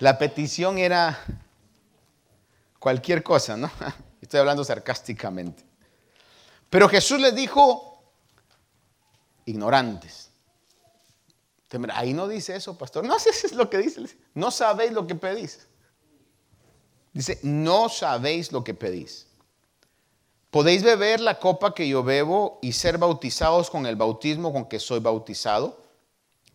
[0.00, 1.18] la petición era
[2.78, 3.70] cualquier cosa, ¿no?
[4.20, 5.64] Estoy hablando sarcásticamente.
[6.70, 8.02] Pero Jesús les dijo,
[9.44, 10.32] ignorantes,
[11.92, 13.04] Ahí no dice eso, pastor.
[13.04, 14.04] No sé si es lo que dice.
[14.34, 15.66] No sabéis lo que pedís.
[17.12, 19.26] Dice, no sabéis lo que pedís.
[20.52, 24.78] ¿Podéis beber la copa que yo bebo y ser bautizados con el bautismo con que
[24.78, 25.80] soy bautizado?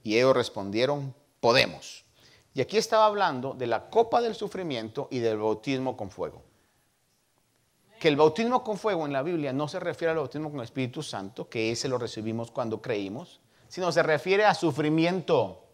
[0.04, 2.06] Y ellos respondieron, podemos.
[2.54, 6.44] Y aquí estaba hablando de la copa del sufrimiento y del bautismo con fuego.
[8.00, 10.66] Que el bautismo con fuego en la Biblia no se refiere al bautismo con el
[10.66, 15.67] Espíritu Santo, que ese lo recibimos cuando creímos, sino se refiere a sufrimiento.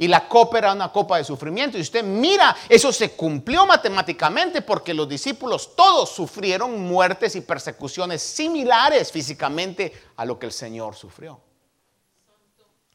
[0.00, 1.76] Y la copa era una copa de sufrimiento.
[1.76, 8.22] Y usted mira, eso se cumplió matemáticamente porque los discípulos todos sufrieron muertes y persecuciones
[8.22, 11.42] similares físicamente a lo que el Señor sufrió.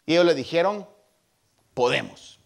[0.07, 0.89] Y ellos le dijeron,
[1.75, 2.39] podemos.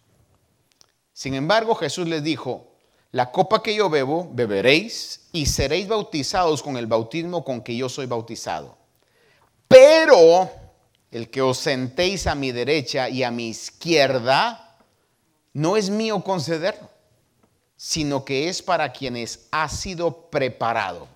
[1.14, 2.74] Sin embargo, Jesús les dijo,
[3.12, 7.88] la copa que yo bebo, beberéis y seréis bautizados con el bautismo con que yo
[7.88, 8.76] soy bautizado.
[9.66, 10.50] Pero
[11.10, 14.78] el que os sentéis a mi derecha y a mi izquierda,
[15.52, 16.88] no es mío concederlo,
[17.76, 21.08] sino que es para quienes ha sido preparado.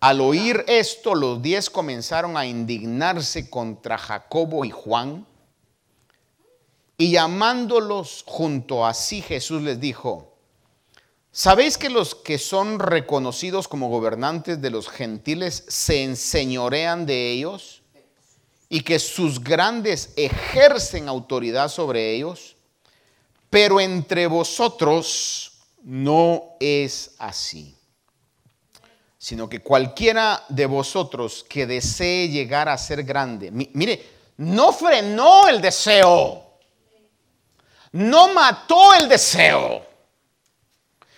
[0.00, 5.26] Al oír esto, los diez comenzaron a indignarse contra Jacobo y Juan.
[6.98, 10.36] Y llamándolos junto a sí, Jesús les dijo,
[11.32, 17.73] ¿sabéis que los que son reconocidos como gobernantes de los gentiles se enseñorean de ellos?
[18.68, 22.56] Y que sus grandes ejercen autoridad sobre ellos,
[23.50, 25.52] pero entre vosotros
[25.82, 27.76] no es así,
[29.18, 34.04] sino que cualquiera de vosotros que desee llegar a ser grande, mire,
[34.38, 36.42] no frenó el deseo,
[37.92, 39.86] no mató el deseo,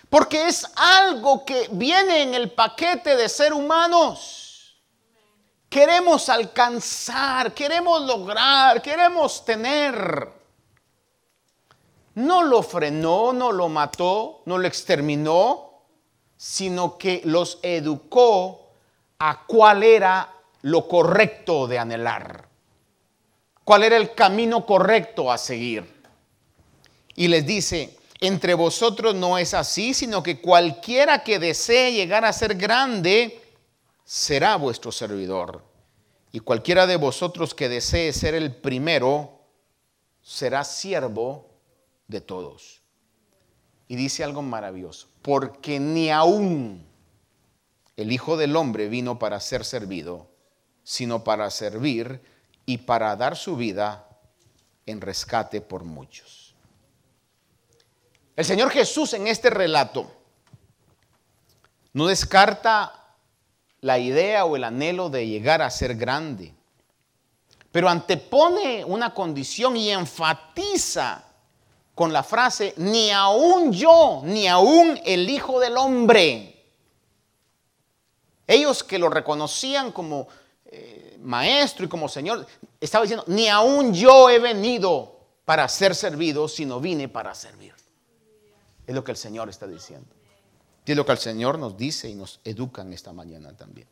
[0.09, 4.46] porque es algo que viene en el paquete de ser humanos.
[5.69, 10.29] Queremos alcanzar, queremos lograr, queremos tener.
[12.15, 15.83] No lo frenó, no lo mató, no lo exterminó,
[16.37, 18.71] sino que los educó
[19.19, 22.47] a cuál era lo correcto de anhelar,
[23.63, 25.97] cuál era el camino correcto a seguir.
[27.15, 32.33] Y les dice, entre vosotros no es así, sino que cualquiera que desee llegar a
[32.33, 33.41] ser grande,
[34.07, 35.65] será vuestro servidor.
[36.31, 39.41] Y cualquiera de vosotros que desee ser el primero,
[40.21, 41.49] será siervo
[42.07, 42.81] de todos.
[43.89, 46.87] Y dice algo maravilloso, porque ni aún
[47.97, 50.29] el Hijo del Hombre vino para ser servido,
[50.83, 52.21] sino para servir
[52.65, 54.07] y para dar su vida
[54.85, 56.55] en rescate por muchos.
[58.37, 60.09] El Señor Jesús en este relato
[61.91, 62.96] no descarta
[63.87, 66.53] la idea o el anhelo de llegar a ser grande.
[67.71, 71.23] Pero antepone una condición y enfatiza
[71.95, 76.53] con la frase, ni aún yo, ni aún el Hijo del Hombre.
[78.45, 80.27] Ellos que lo reconocían como
[80.65, 82.45] eh, maestro y como Señor,
[82.81, 87.73] estaba diciendo, ni aún yo he venido para ser servido, sino vine para servir.
[88.85, 90.16] Es lo que el Señor está diciendo.
[90.87, 93.89] Y es lo que el Señor nos dice y nos educa en esta mañana también.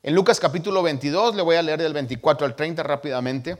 [0.00, 3.58] En Lucas capítulo 22, le voy a leer del 24 al 30 rápidamente.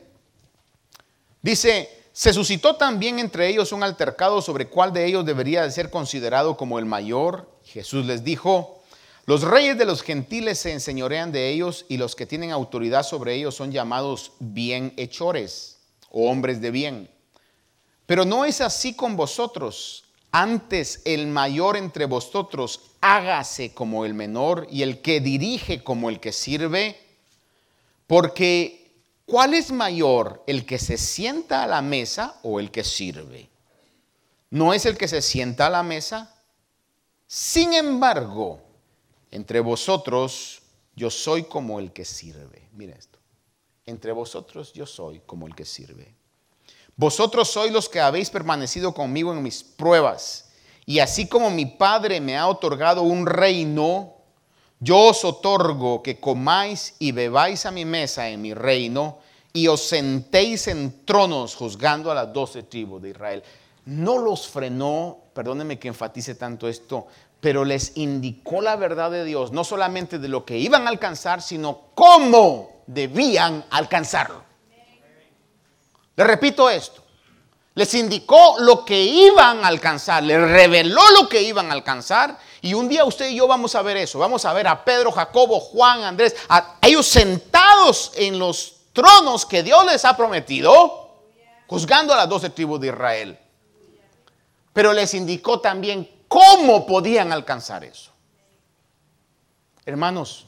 [1.42, 5.90] Dice, se suscitó también entre ellos un altercado sobre cuál de ellos debería de ser
[5.90, 7.50] considerado como el mayor.
[7.64, 8.84] Jesús les dijo,
[9.26, 13.34] los reyes de los gentiles se enseñorean de ellos y los que tienen autoridad sobre
[13.34, 15.78] ellos son llamados bienhechores
[16.08, 17.10] o hombres de bien.
[18.06, 24.66] Pero no es así con vosotros antes el mayor entre vosotros hágase como el menor
[24.70, 26.98] y el que dirige como el que sirve,
[28.06, 28.92] porque
[29.26, 33.48] ¿cuál es mayor, el que se sienta a la mesa o el que sirve?
[34.50, 36.34] ¿No es el que se sienta a la mesa?
[37.26, 38.60] Sin embargo,
[39.30, 40.62] entre vosotros
[40.96, 42.68] yo soy como el que sirve.
[42.72, 43.18] Mira esto.
[43.86, 46.19] Entre vosotros yo soy como el que sirve.
[47.00, 50.50] Vosotros sois los que habéis permanecido conmigo en mis pruebas.
[50.84, 54.16] Y así como mi Padre me ha otorgado un reino,
[54.80, 59.16] yo os otorgo que comáis y bebáis a mi mesa en mi reino
[59.54, 63.42] y os sentéis en tronos juzgando a las doce tribus de Israel.
[63.86, 67.06] No los frenó, perdónenme que enfatice tanto esto,
[67.40, 71.40] pero les indicó la verdad de Dios, no solamente de lo que iban a alcanzar,
[71.40, 74.49] sino cómo debían alcanzarlo.
[76.16, 77.02] Le repito esto.
[77.74, 82.38] Les indicó lo que iban a alcanzar, les reveló lo que iban a alcanzar.
[82.62, 84.18] Y un día usted y yo vamos a ver eso.
[84.18, 89.62] Vamos a ver a Pedro, Jacobo, Juan, Andrés, a ellos sentados en los tronos que
[89.62, 91.22] Dios les ha prometido,
[91.68, 93.38] juzgando a las doce tribus de Israel.
[94.72, 98.10] Pero les indicó también cómo podían alcanzar eso.
[99.86, 100.46] Hermanos,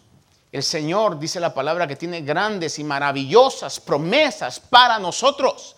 [0.53, 5.77] el Señor dice la palabra que tiene grandes y maravillosas promesas para nosotros.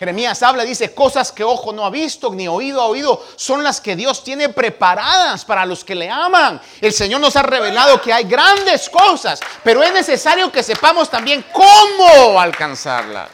[0.00, 3.80] Jeremías habla, dice, cosas que ojo no ha visto ni oído ha oído, son las
[3.80, 6.60] que Dios tiene preparadas para los que le aman.
[6.80, 11.44] El Señor nos ha revelado que hay grandes cosas, pero es necesario que sepamos también
[11.52, 13.30] cómo alcanzarlas.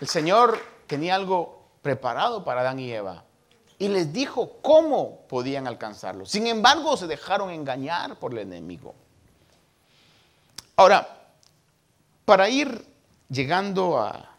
[0.00, 3.23] El Señor tenía algo preparado para Adán y Eva
[3.78, 6.26] y les dijo cómo podían alcanzarlo.
[6.26, 8.94] Sin embargo, se dejaron engañar por el enemigo.
[10.76, 11.08] Ahora,
[12.24, 12.86] para ir
[13.28, 14.30] llegando a,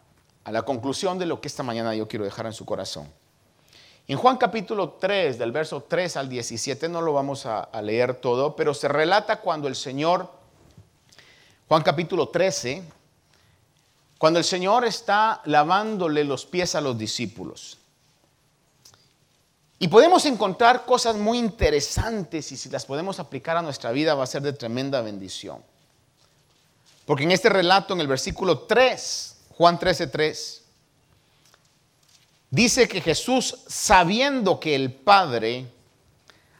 [0.44, 3.10] la conclusión de lo que esta mañana yo quiero dejar en su corazón.
[4.06, 8.54] En Juan capítulo 3, del verso 3 al 17, no lo vamos a, leer todo,
[8.54, 10.30] pero se relata cuando el Señor,
[11.68, 12.84] Juan capítulo 13,
[14.18, 17.78] cuando el Señor está lavándole los pies a los discípulos.
[19.78, 24.24] Y podemos encontrar cosas muy interesantes y si las podemos aplicar a nuestra vida va
[24.24, 25.62] a ser de tremenda bendición.
[27.04, 30.62] Porque en este relato, en el versículo 3, Juan 13, 3,
[32.50, 35.66] dice que Jesús, sabiendo que el Padre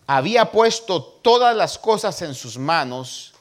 [0.06, 3.32] había puesto todas las cosas en sus manos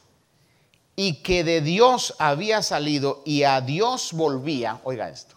[0.96, 5.35] y que de Dios había salido y a Dios volvía, oiga esto,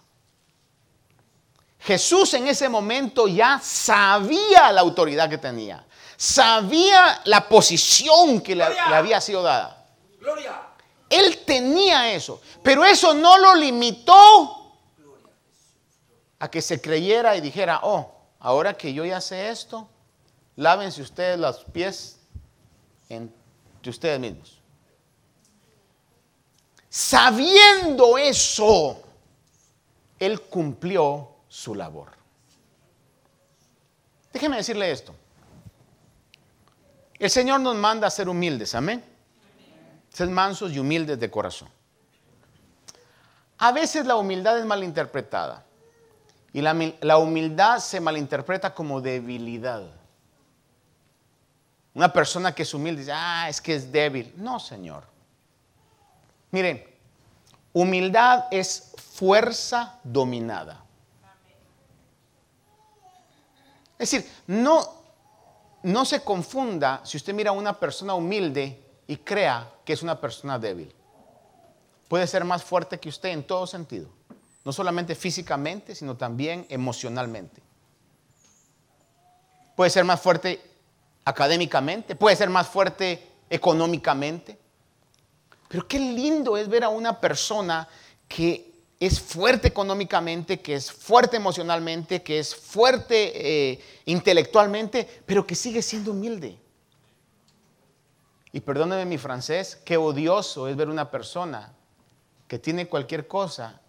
[1.81, 5.85] Jesús en ese momento ya sabía la autoridad que tenía,
[6.17, 9.87] sabía la posición que le, había sido dada.
[10.21, 10.63] Gloria.
[11.09, 14.77] Él tenía eso, pero eso no lo limitó
[16.39, 19.89] a que se creyera y dijera, oh, ahora que yo ya sé esto,
[20.57, 22.19] lávense ustedes los pies
[23.09, 24.59] entre ustedes mismos.
[26.91, 29.01] Sabiendo eso,
[30.19, 32.11] él cumplió su labor.
[34.33, 35.13] Déjeme decirle esto.
[37.19, 39.05] El Señor nos manda a ser humildes, amén.
[40.09, 41.69] Ser mansos y humildes de corazón.
[43.59, 45.65] A veces la humildad es malinterpretada.
[46.53, 49.83] Y la, humildad se malinterpreta como debilidad.
[51.93, 54.33] Una persona que es humilde dice, ah, es que es débil.
[54.37, 55.03] No, Señor.
[56.53, 56.85] Miren,
[57.73, 60.85] humildad es fuerza dominada.
[63.99, 64.89] Es decir, no,
[65.83, 70.21] no se confunda si usted mira a una persona humilde y crea que es una
[70.21, 70.95] persona débil.
[72.07, 74.09] Puede ser más fuerte que usted en todo sentido,
[74.65, 77.61] no solamente físicamente, sino también emocionalmente.
[79.75, 80.61] Puede ser más fuerte
[81.25, 84.59] académicamente, puede ser más fuerte económicamente.
[85.69, 87.87] Pero qué lindo es ver a una persona
[88.27, 88.68] que
[89.01, 93.33] es fuerte económicamente, que es fuerte emocionalmente, que es fuerte
[93.73, 96.59] eh, intelectualmente, pero que sigue siendo humilde.
[98.53, 101.73] Y perdóneme mi francés, qué odioso es ver una persona
[102.49, 103.81] que tiene cualquier cosa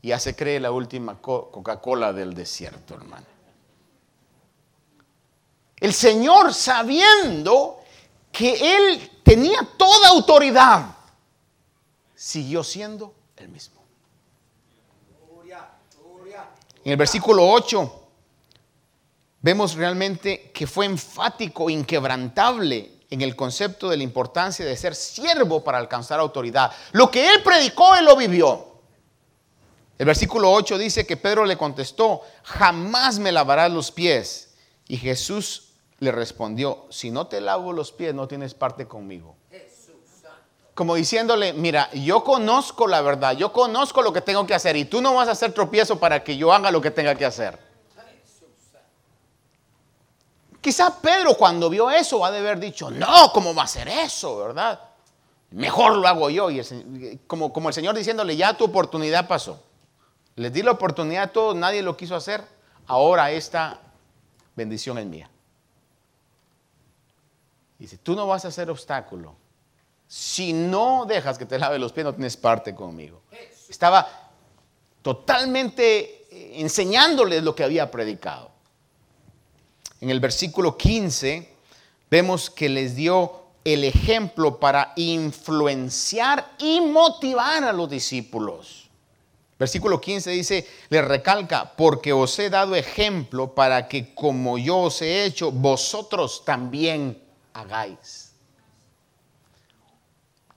[0.00, 3.26] y ya se cree la última Coca-Cola del desierto, hermano.
[5.76, 7.80] El Señor sabiendo
[8.32, 10.96] que Él tenía toda autoridad,
[12.14, 13.83] siguió siendo el mismo.
[16.84, 18.02] En el versículo 8
[19.40, 25.64] vemos realmente que fue enfático, inquebrantable en el concepto de la importancia de ser siervo
[25.64, 26.72] para alcanzar autoridad.
[26.92, 28.74] Lo que él predicó, él lo vivió.
[29.96, 34.54] El versículo 8 dice que Pedro le contestó, jamás me lavarás los pies.
[34.88, 39.36] Y Jesús le respondió, si no te lavo los pies, no tienes parte conmigo
[40.74, 44.84] como diciéndole, mira, yo conozco la verdad, yo conozco lo que tengo que hacer y
[44.84, 47.58] tú no vas a hacer tropiezo para que yo haga lo que tenga que hacer.
[50.60, 54.38] Quizá Pedro cuando vio eso va a haber dicho, no, ¿cómo va a ser eso,
[54.38, 54.80] verdad?
[55.50, 56.50] Mejor lo hago yo.
[56.50, 59.62] Y como, como el Señor diciéndole, ya tu oportunidad pasó.
[60.36, 62.42] Les di la oportunidad a todos, nadie lo quiso hacer.
[62.86, 63.78] Ahora esta
[64.56, 65.30] bendición es mía.
[67.78, 69.36] Dice, tú no vas a ser obstáculo
[70.14, 73.22] si no dejas que te lave los pies, no tienes parte conmigo.
[73.68, 74.30] Estaba
[75.02, 78.52] totalmente eh, enseñándoles lo que había predicado.
[80.00, 81.48] En el versículo 15
[82.08, 88.88] vemos que les dio el ejemplo para influenciar y motivar a los discípulos.
[89.58, 95.02] Versículo 15 dice, le recalca, porque os he dado ejemplo para que como yo os
[95.02, 97.20] he hecho, vosotros también
[97.52, 98.33] hagáis.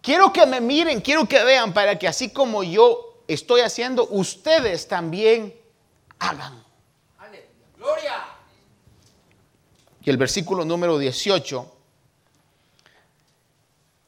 [0.07, 4.87] Quiero que me miren, quiero que vean para que así como yo estoy haciendo, ustedes
[4.87, 5.53] también
[6.17, 6.63] hagan.
[7.75, 8.25] Gloria.
[10.01, 11.75] Y el versículo número 18,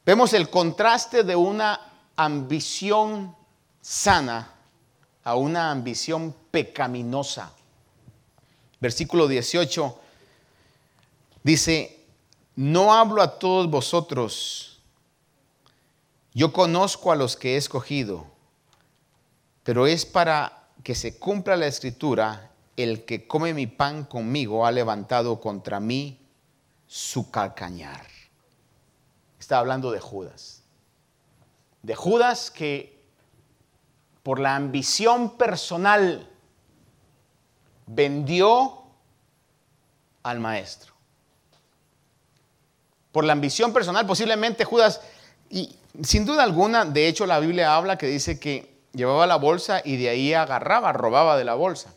[0.06, 3.36] vemos el contraste de una ambición
[3.82, 4.54] sana
[5.22, 7.52] a una ambición pecaminosa.
[8.80, 10.00] Versículo 18
[11.42, 12.06] dice,
[12.56, 14.69] no hablo a todos vosotros
[16.32, 18.26] yo conozco a los que he escogido,
[19.62, 24.72] pero es para que se cumpla la escritura, el que come mi pan conmigo ha
[24.72, 26.20] levantado contra mí
[26.86, 28.06] su calcañar.
[29.38, 30.62] Está hablando de Judas.
[31.82, 33.00] De Judas que
[34.22, 36.28] por la ambición personal
[37.86, 38.82] vendió
[40.22, 40.92] al maestro.
[43.12, 45.00] Por la ambición personal, posiblemente Judas,
[45.48, 49.82] y sin duda alguna, de hecho la Biblia habla que dice que llevaba la bolsa
[49.84, 51.92] y de ahí agarraba, robaba de la bolsa.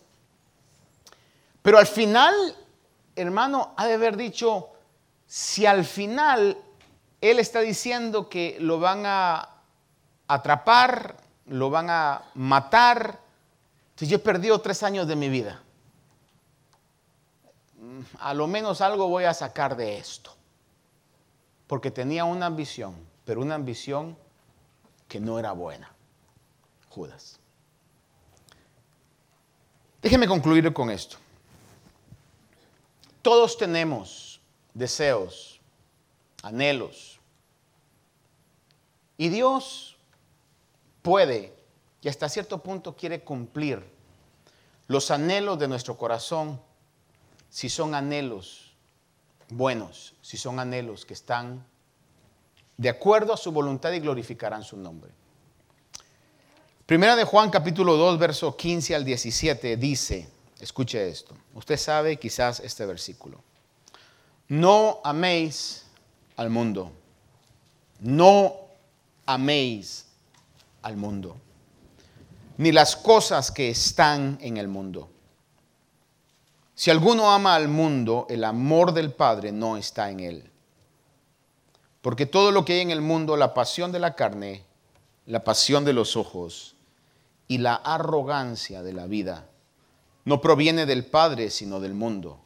[1.62, 2.34] Pero al final,
[3.16, 4.70] hermano, ha de haber dicho,
[5.26, 6.58] si al final
[7.22, 9.50] él está diciendo que lo van a
[10.28, 11.16] atrapar,
[11.48, 13.20] lo van a matar,
[13.90, 15.62] entonces yo he perdido tres años de mi vida.
[18.20, 20.36] A lo menos algo voy a sacar de esto.
[21.68, 22.96] Porque tenía una ambición,
[23.26, 24.18] pero una ambición
[25.08, 25.92] que no era buena.
[26.90, 27.40] Judas.
[30.02, 31.18] Déjeme concluir con esto.
[33.22, 34.42] Todos tenemos
[34.74, 35.62] deseos,
[36.42, 37.20] anhelos.
[39.18, 39.98] Y Dios
[41.02, 41.56] puede
[42.02, 43.82] y hasta cierto punto quiere cumplir
[44.88, 46.60] los anhelos de nuestro corazón
[47.50, 48.76] si son anhelos
[49.50, 51.66] buenos, si son anhelos que están
[52.78, 55.12] de acuerdo a su voluntad y glorificarán su nombre.
[56.86, 62.60] Primera de Juan capítulo 2, verso 15 al 17 dice, escuche esto, usted sabe quizás
[62.60, 63.42] este versículo,
[64.50, 65.86] no améis
[66.36, 66.92] al mundo,
[68.00, 68.56] no
[69.26, 70.08] améis
[70.82, 71.38] al mundo,
[72.58, 75.10] ni las cosas que están en el mundo.
[76.76, 80.53] Si alguno ama al mundo, el amor del Padre no está en él.
[82.04, 84.66] Porque todo lo que hay en el mundo, la pasión de la carne,
[85.26, 86.76] la pasión de los ojos
[87.48, 89.48] y la arrogancia de la vida,
[90.26, 92.42] no proviene del Padre, sino del mundo.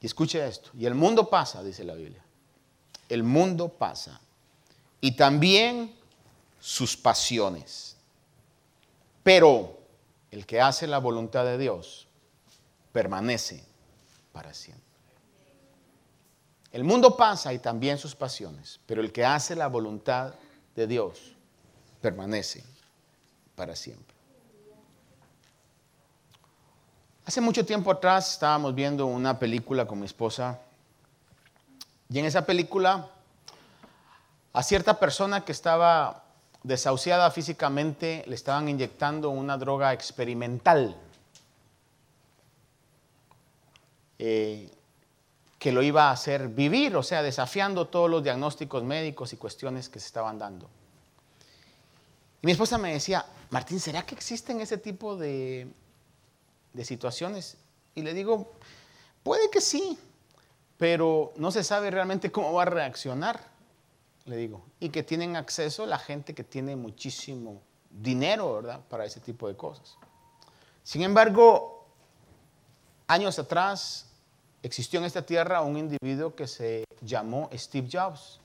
[0.00, 2.20] Y escuche esto, y el mundo pasa, dice la Biblia.
[3.08, 4.20] El mundo pasa.
[5.00, 5.94] Y también
[6.58, 7.94] sus pasiones.
[9.22, 9.78] Pero
[10.32, 12.08] el que hace la voluntad de Dios
[12.90, 13.64] permanece
[14.32, 14.91] para siempre.
[16.72, 20.34] El mundo pasa y también sus pasiones, pero el que hace la voluntad
[20.74, 21.36] de Dios
[22.00, 22.64] permanece
[23.54, 24.16] para siempre.
[27.26, 30.58] Hace mucho tiempo atrás estábamos viendo una película con mi esposa
[32.08, 33.08] y en esa película
[34.52, 36.24] a cierta persona que estaba
[36.62, 40.96] desahuciada físicamente le estaban inyectando una droga experimental
[44.18, 44.70] eh,
[45.62, 49.88] que lo iba a hacer vivir, o sea, desafiando todos los diagnósticos médicos y cuestiones
[49.88, 50.68] que se estaban dando.
[52.42, 55.72] Y mi esposa me decía, Martín, ¿será que existen ese tipo de,
[56.72, 57.58] de situaciones?
[57.94, 58.50] Y le digo,
[59.22, 59.96] puede que sí,
[60.78, 63.38] pero no se sabe realmente cómo va a reaccionar,
[64.24, 64.64] le digo.
[64.80, 69.56] Y que tienen acceso la gente que tiene muchísimo dinero, ¿verdad?, para ese tipo de
[69.56, 69.96] cosas.
[70.82, 71.86] Sin embargo,
[73.06, 74.11] años atrás
[74.62, 78.40] existió en esta tierra un individuo que se llamó Steve Jobs,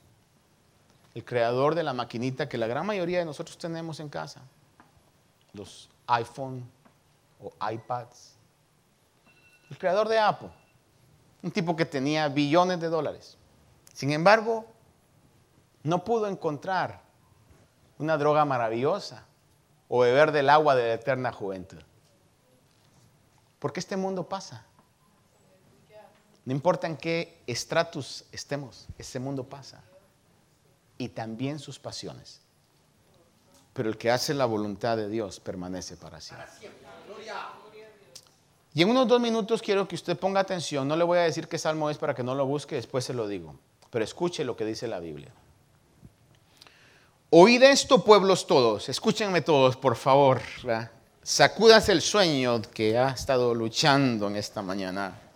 [1.14, 4.42] el creador de la maquinita que la gran mayoría de nosotros tenemos en casa,
[5.54, 6.64] los iPhone
[7.42, 8.36] o iPads.
[9.70, 10.50] El creador de Apple,
[11.42, 13.38] un tipo que tenía billones de dólares.
[13.94, 14.66] Sin embargo,
[15.84, 17.02] no pudo encontrar
[17.98, 19.26] una droga maravillosa
[19.88, 21.82] o beber del agua de la eterna juventud.
[23.60, 24.67] Porque este mundo pasa.
[26.48, 29.84] No importa en qué estratus estemos, ese mundo pasa.
[30.98, 32.40] Y también sus pasiones.
[33.74, 36.48] Pero el que hace la voluntad de Dios permanece para siempre.
[38.74, 40.88] Y en unos dos minutos quiero que usted ponga atención.
[40.88, 43.14] No le voy a decir qué salmo es para que no lo busque, después se
[43.14, 43.54] lo digo.
[43.90, 45.34] Pero escuche lo que dice la Biblia.
[47.30, 48.88] Oíd esto, pueblos todos.
[48.88, 50.40] Escúchenme todos, por favor.
[51.22, 55.27] Sacudas el sueño que ha estado luchando en esta mañana.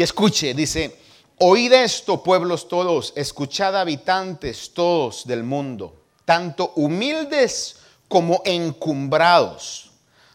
[0.00, 0.96] Y escuche, dice,
[1.36, 5.94] oíd esto, pueblos todos, escuchad habitantes todos del mundo,
[6.24, 7.76] tanto humildes
[8.08, 9.90] como encumbrados,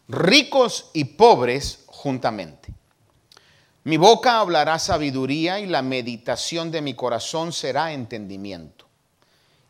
[0.07, 2.75] ricos y pobres juntamente.
[3.85, 8.85] Mi boca hablará sabiduría y la meditación de mi corazón será entendimiento.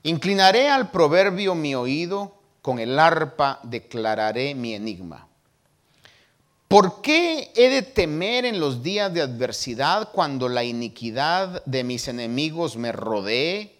[0.03, 5.29] Inclinaré al proverbio mi oído, con el arpa declararé mi enigma.
[6.67, 12.07] ¿Por qué he de temer en los días de adversidad cuando la iniquidad de mis
[12.07, 13.75] enemigos me rodee?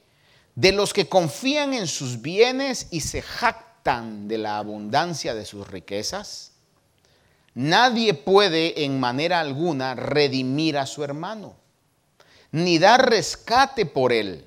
[0.54, 5.68] De los que confían en sus bienes y se jactan de la abundancia de sus
[5.68, 6.52] riquezas?
[7.56, 11.56] Nadie puede en manera alguna redimir a su hermano,
[12.52, 14.46] ni dar rescate por él,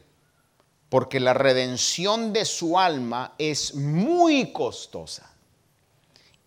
[0.89, 5.29] porque la redención de su alma es muy costosa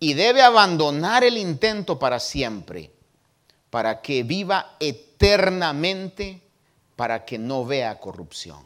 [0.02, 2.90] y debe abandonar el intento para siempre,
[3.70, 6.42] para que viva eternamente,
[6.96, 8.64] para que no vea corrupción.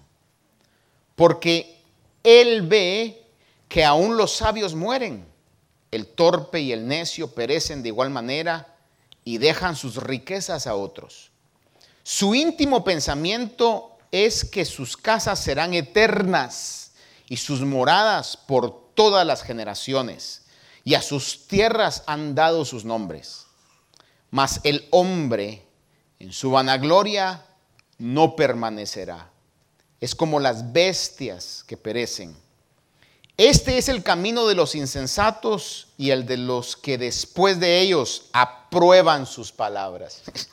[1.15, 1.83] Porque
[2.23, 3.23] Él ve
[3.69, 5.27] que aún los sabios mueren,
[5.91, 8.75] el torpe y el necio perecen de igual manera
[9.23, 11.33] y dejan sus riquezas a otros.
[12.03, 16.93] Su íntimo pensamiento es que sus casas serán eternas
[17.29, 20.46] y sus moradas por todas las generaciones
[20.87, 23.47] y a sus tierras han dado sus nombres.
[24.31, 25.67] Mas el hombre
[26.21, 27.45] en su vanagloria
[27.99, 29.29] no permanecerá.
[30.01, 32.37] Es como las bestias que perecen.
[33.37, 38.27] Este es el camino de los insensatos y el de los que después de ellos
[38.33, 40.23] aprueban sus palabras.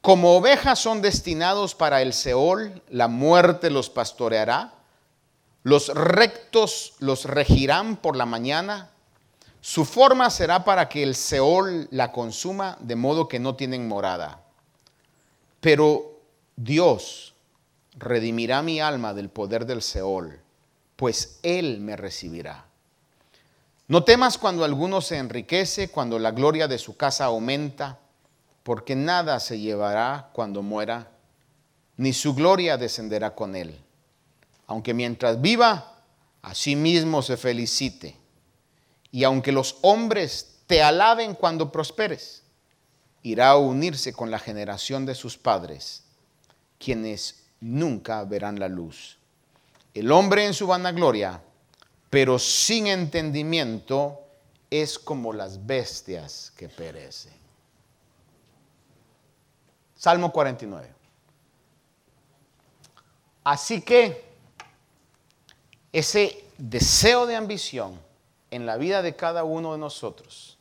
[0.00, 4.72] Como ovejas son destinados para el Seol, la muerte los pastoreará
[5.62, 8.90] los rectos los regirán por la mañana.
[9.60, 14.42] Su forma será para que el Seol la consuma, de modo que no tienen morada.
[15.60, 16.18] Pero
[16.56, 17.34] Dios
[17.94, 20.40] redimirá mi alma del poder del Seol,
[20.96, 22.64] pues Él me recibirá.
[23.86, 27.98] No temas cuando alguno se enriquece, cuando la gloria de su casa aumenta,
[28.64, 31.10] porque nada se llevará cuando muera,
[31.96, 33.78] ni su gloria descenderá con él
[34.72, 36.02] aunque mientras viva,
[36.40, 38.16] a sí mismo se felicite.
[39.10, 42.42] Y aunque los hombres te alaben cuando prosperes,
[43.22, 46.04] irá a unirse con la generación de sus padres,
[46.78, 49.18] quienes nunca verán la luz.
[49.92, 51.42] El hombre en su vanagloria,
[52.08, 54.20] pero sin entendimiento,
[54.70, 57.34] es como las bestias que perecen.
[59.96, 60.94] Salmo 49.
[63.44, 64.31] Así que
[65.92, 68.00] ese deseo de ambición
[68.50, 70.58] en la vida de cada uno de nosotros,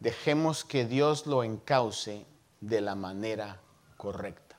[0.00, 2.24] dejemos que Dios lo encauce
[2.60, 3.60] de la manera
[3.96, 4.56] correcta.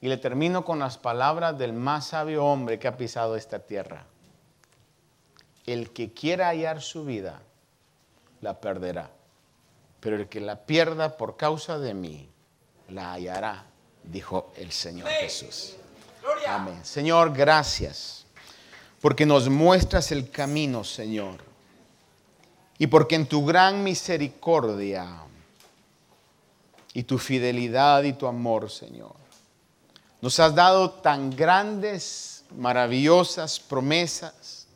[0.00, 4.06] Y le termino con las palabras del más sabio hombre que ha pisado esta tierra.
[5.64, 7.40] El que quiera hallar su vida,
[8.40, 9.10] la perderá.
[10.00, 12.28] Pero el que la pierda por causa de mí,
[12.88, 13.66] la hallará,
[14.02, 15.76] dijo el Señor Jesús.
[16.48, 16.84] Amén.
[16.84, 18.21] Señor, gracias
[19.02, 21.40] porque nos muestras el camino, Señor.
[22.78, 25.24] Y porque en tu gran misericordia
[26.94, 29.16] y tu fidelidad y tu amor, Señor,
[30.20, 34.68] nos has dado tan grandes, maravillosas promesas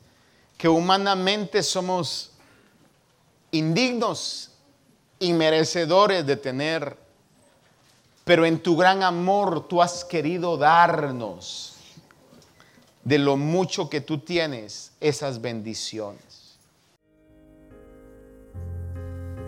[0.58, 2.32] que humanamente somos
[3.52, 4.50] indignos,
[5.20, 6.96] inmerecedores de tener.
[8.24, 11.75] Pero en tu gran amor tú has querido darnos
[13.06, 16.58] de lo mucho que tú tienes esas bendiciones.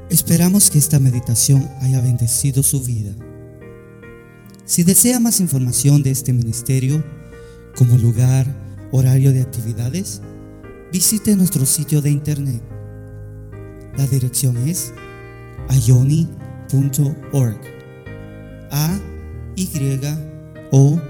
[0.09, 3.13] Esperamos que esta meditación haya bendecido su vida.
[4.65, 7.05] Si desea más información de este ministerio,
[7.77, 8.47] como lugar,
[8.93, 10.23] horario de actividades,
[10.93, 12.63] visite nuestro sitio de internet.
[13.97, 14.93] La dirección es
[15.69, 17.61] ayoni.org.
[18.71, 19.01] A
[19.57, 19.69] Y
[20.71, 21.01] O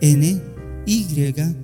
[0.00, 0.42] N
[0.86, 1.63] Y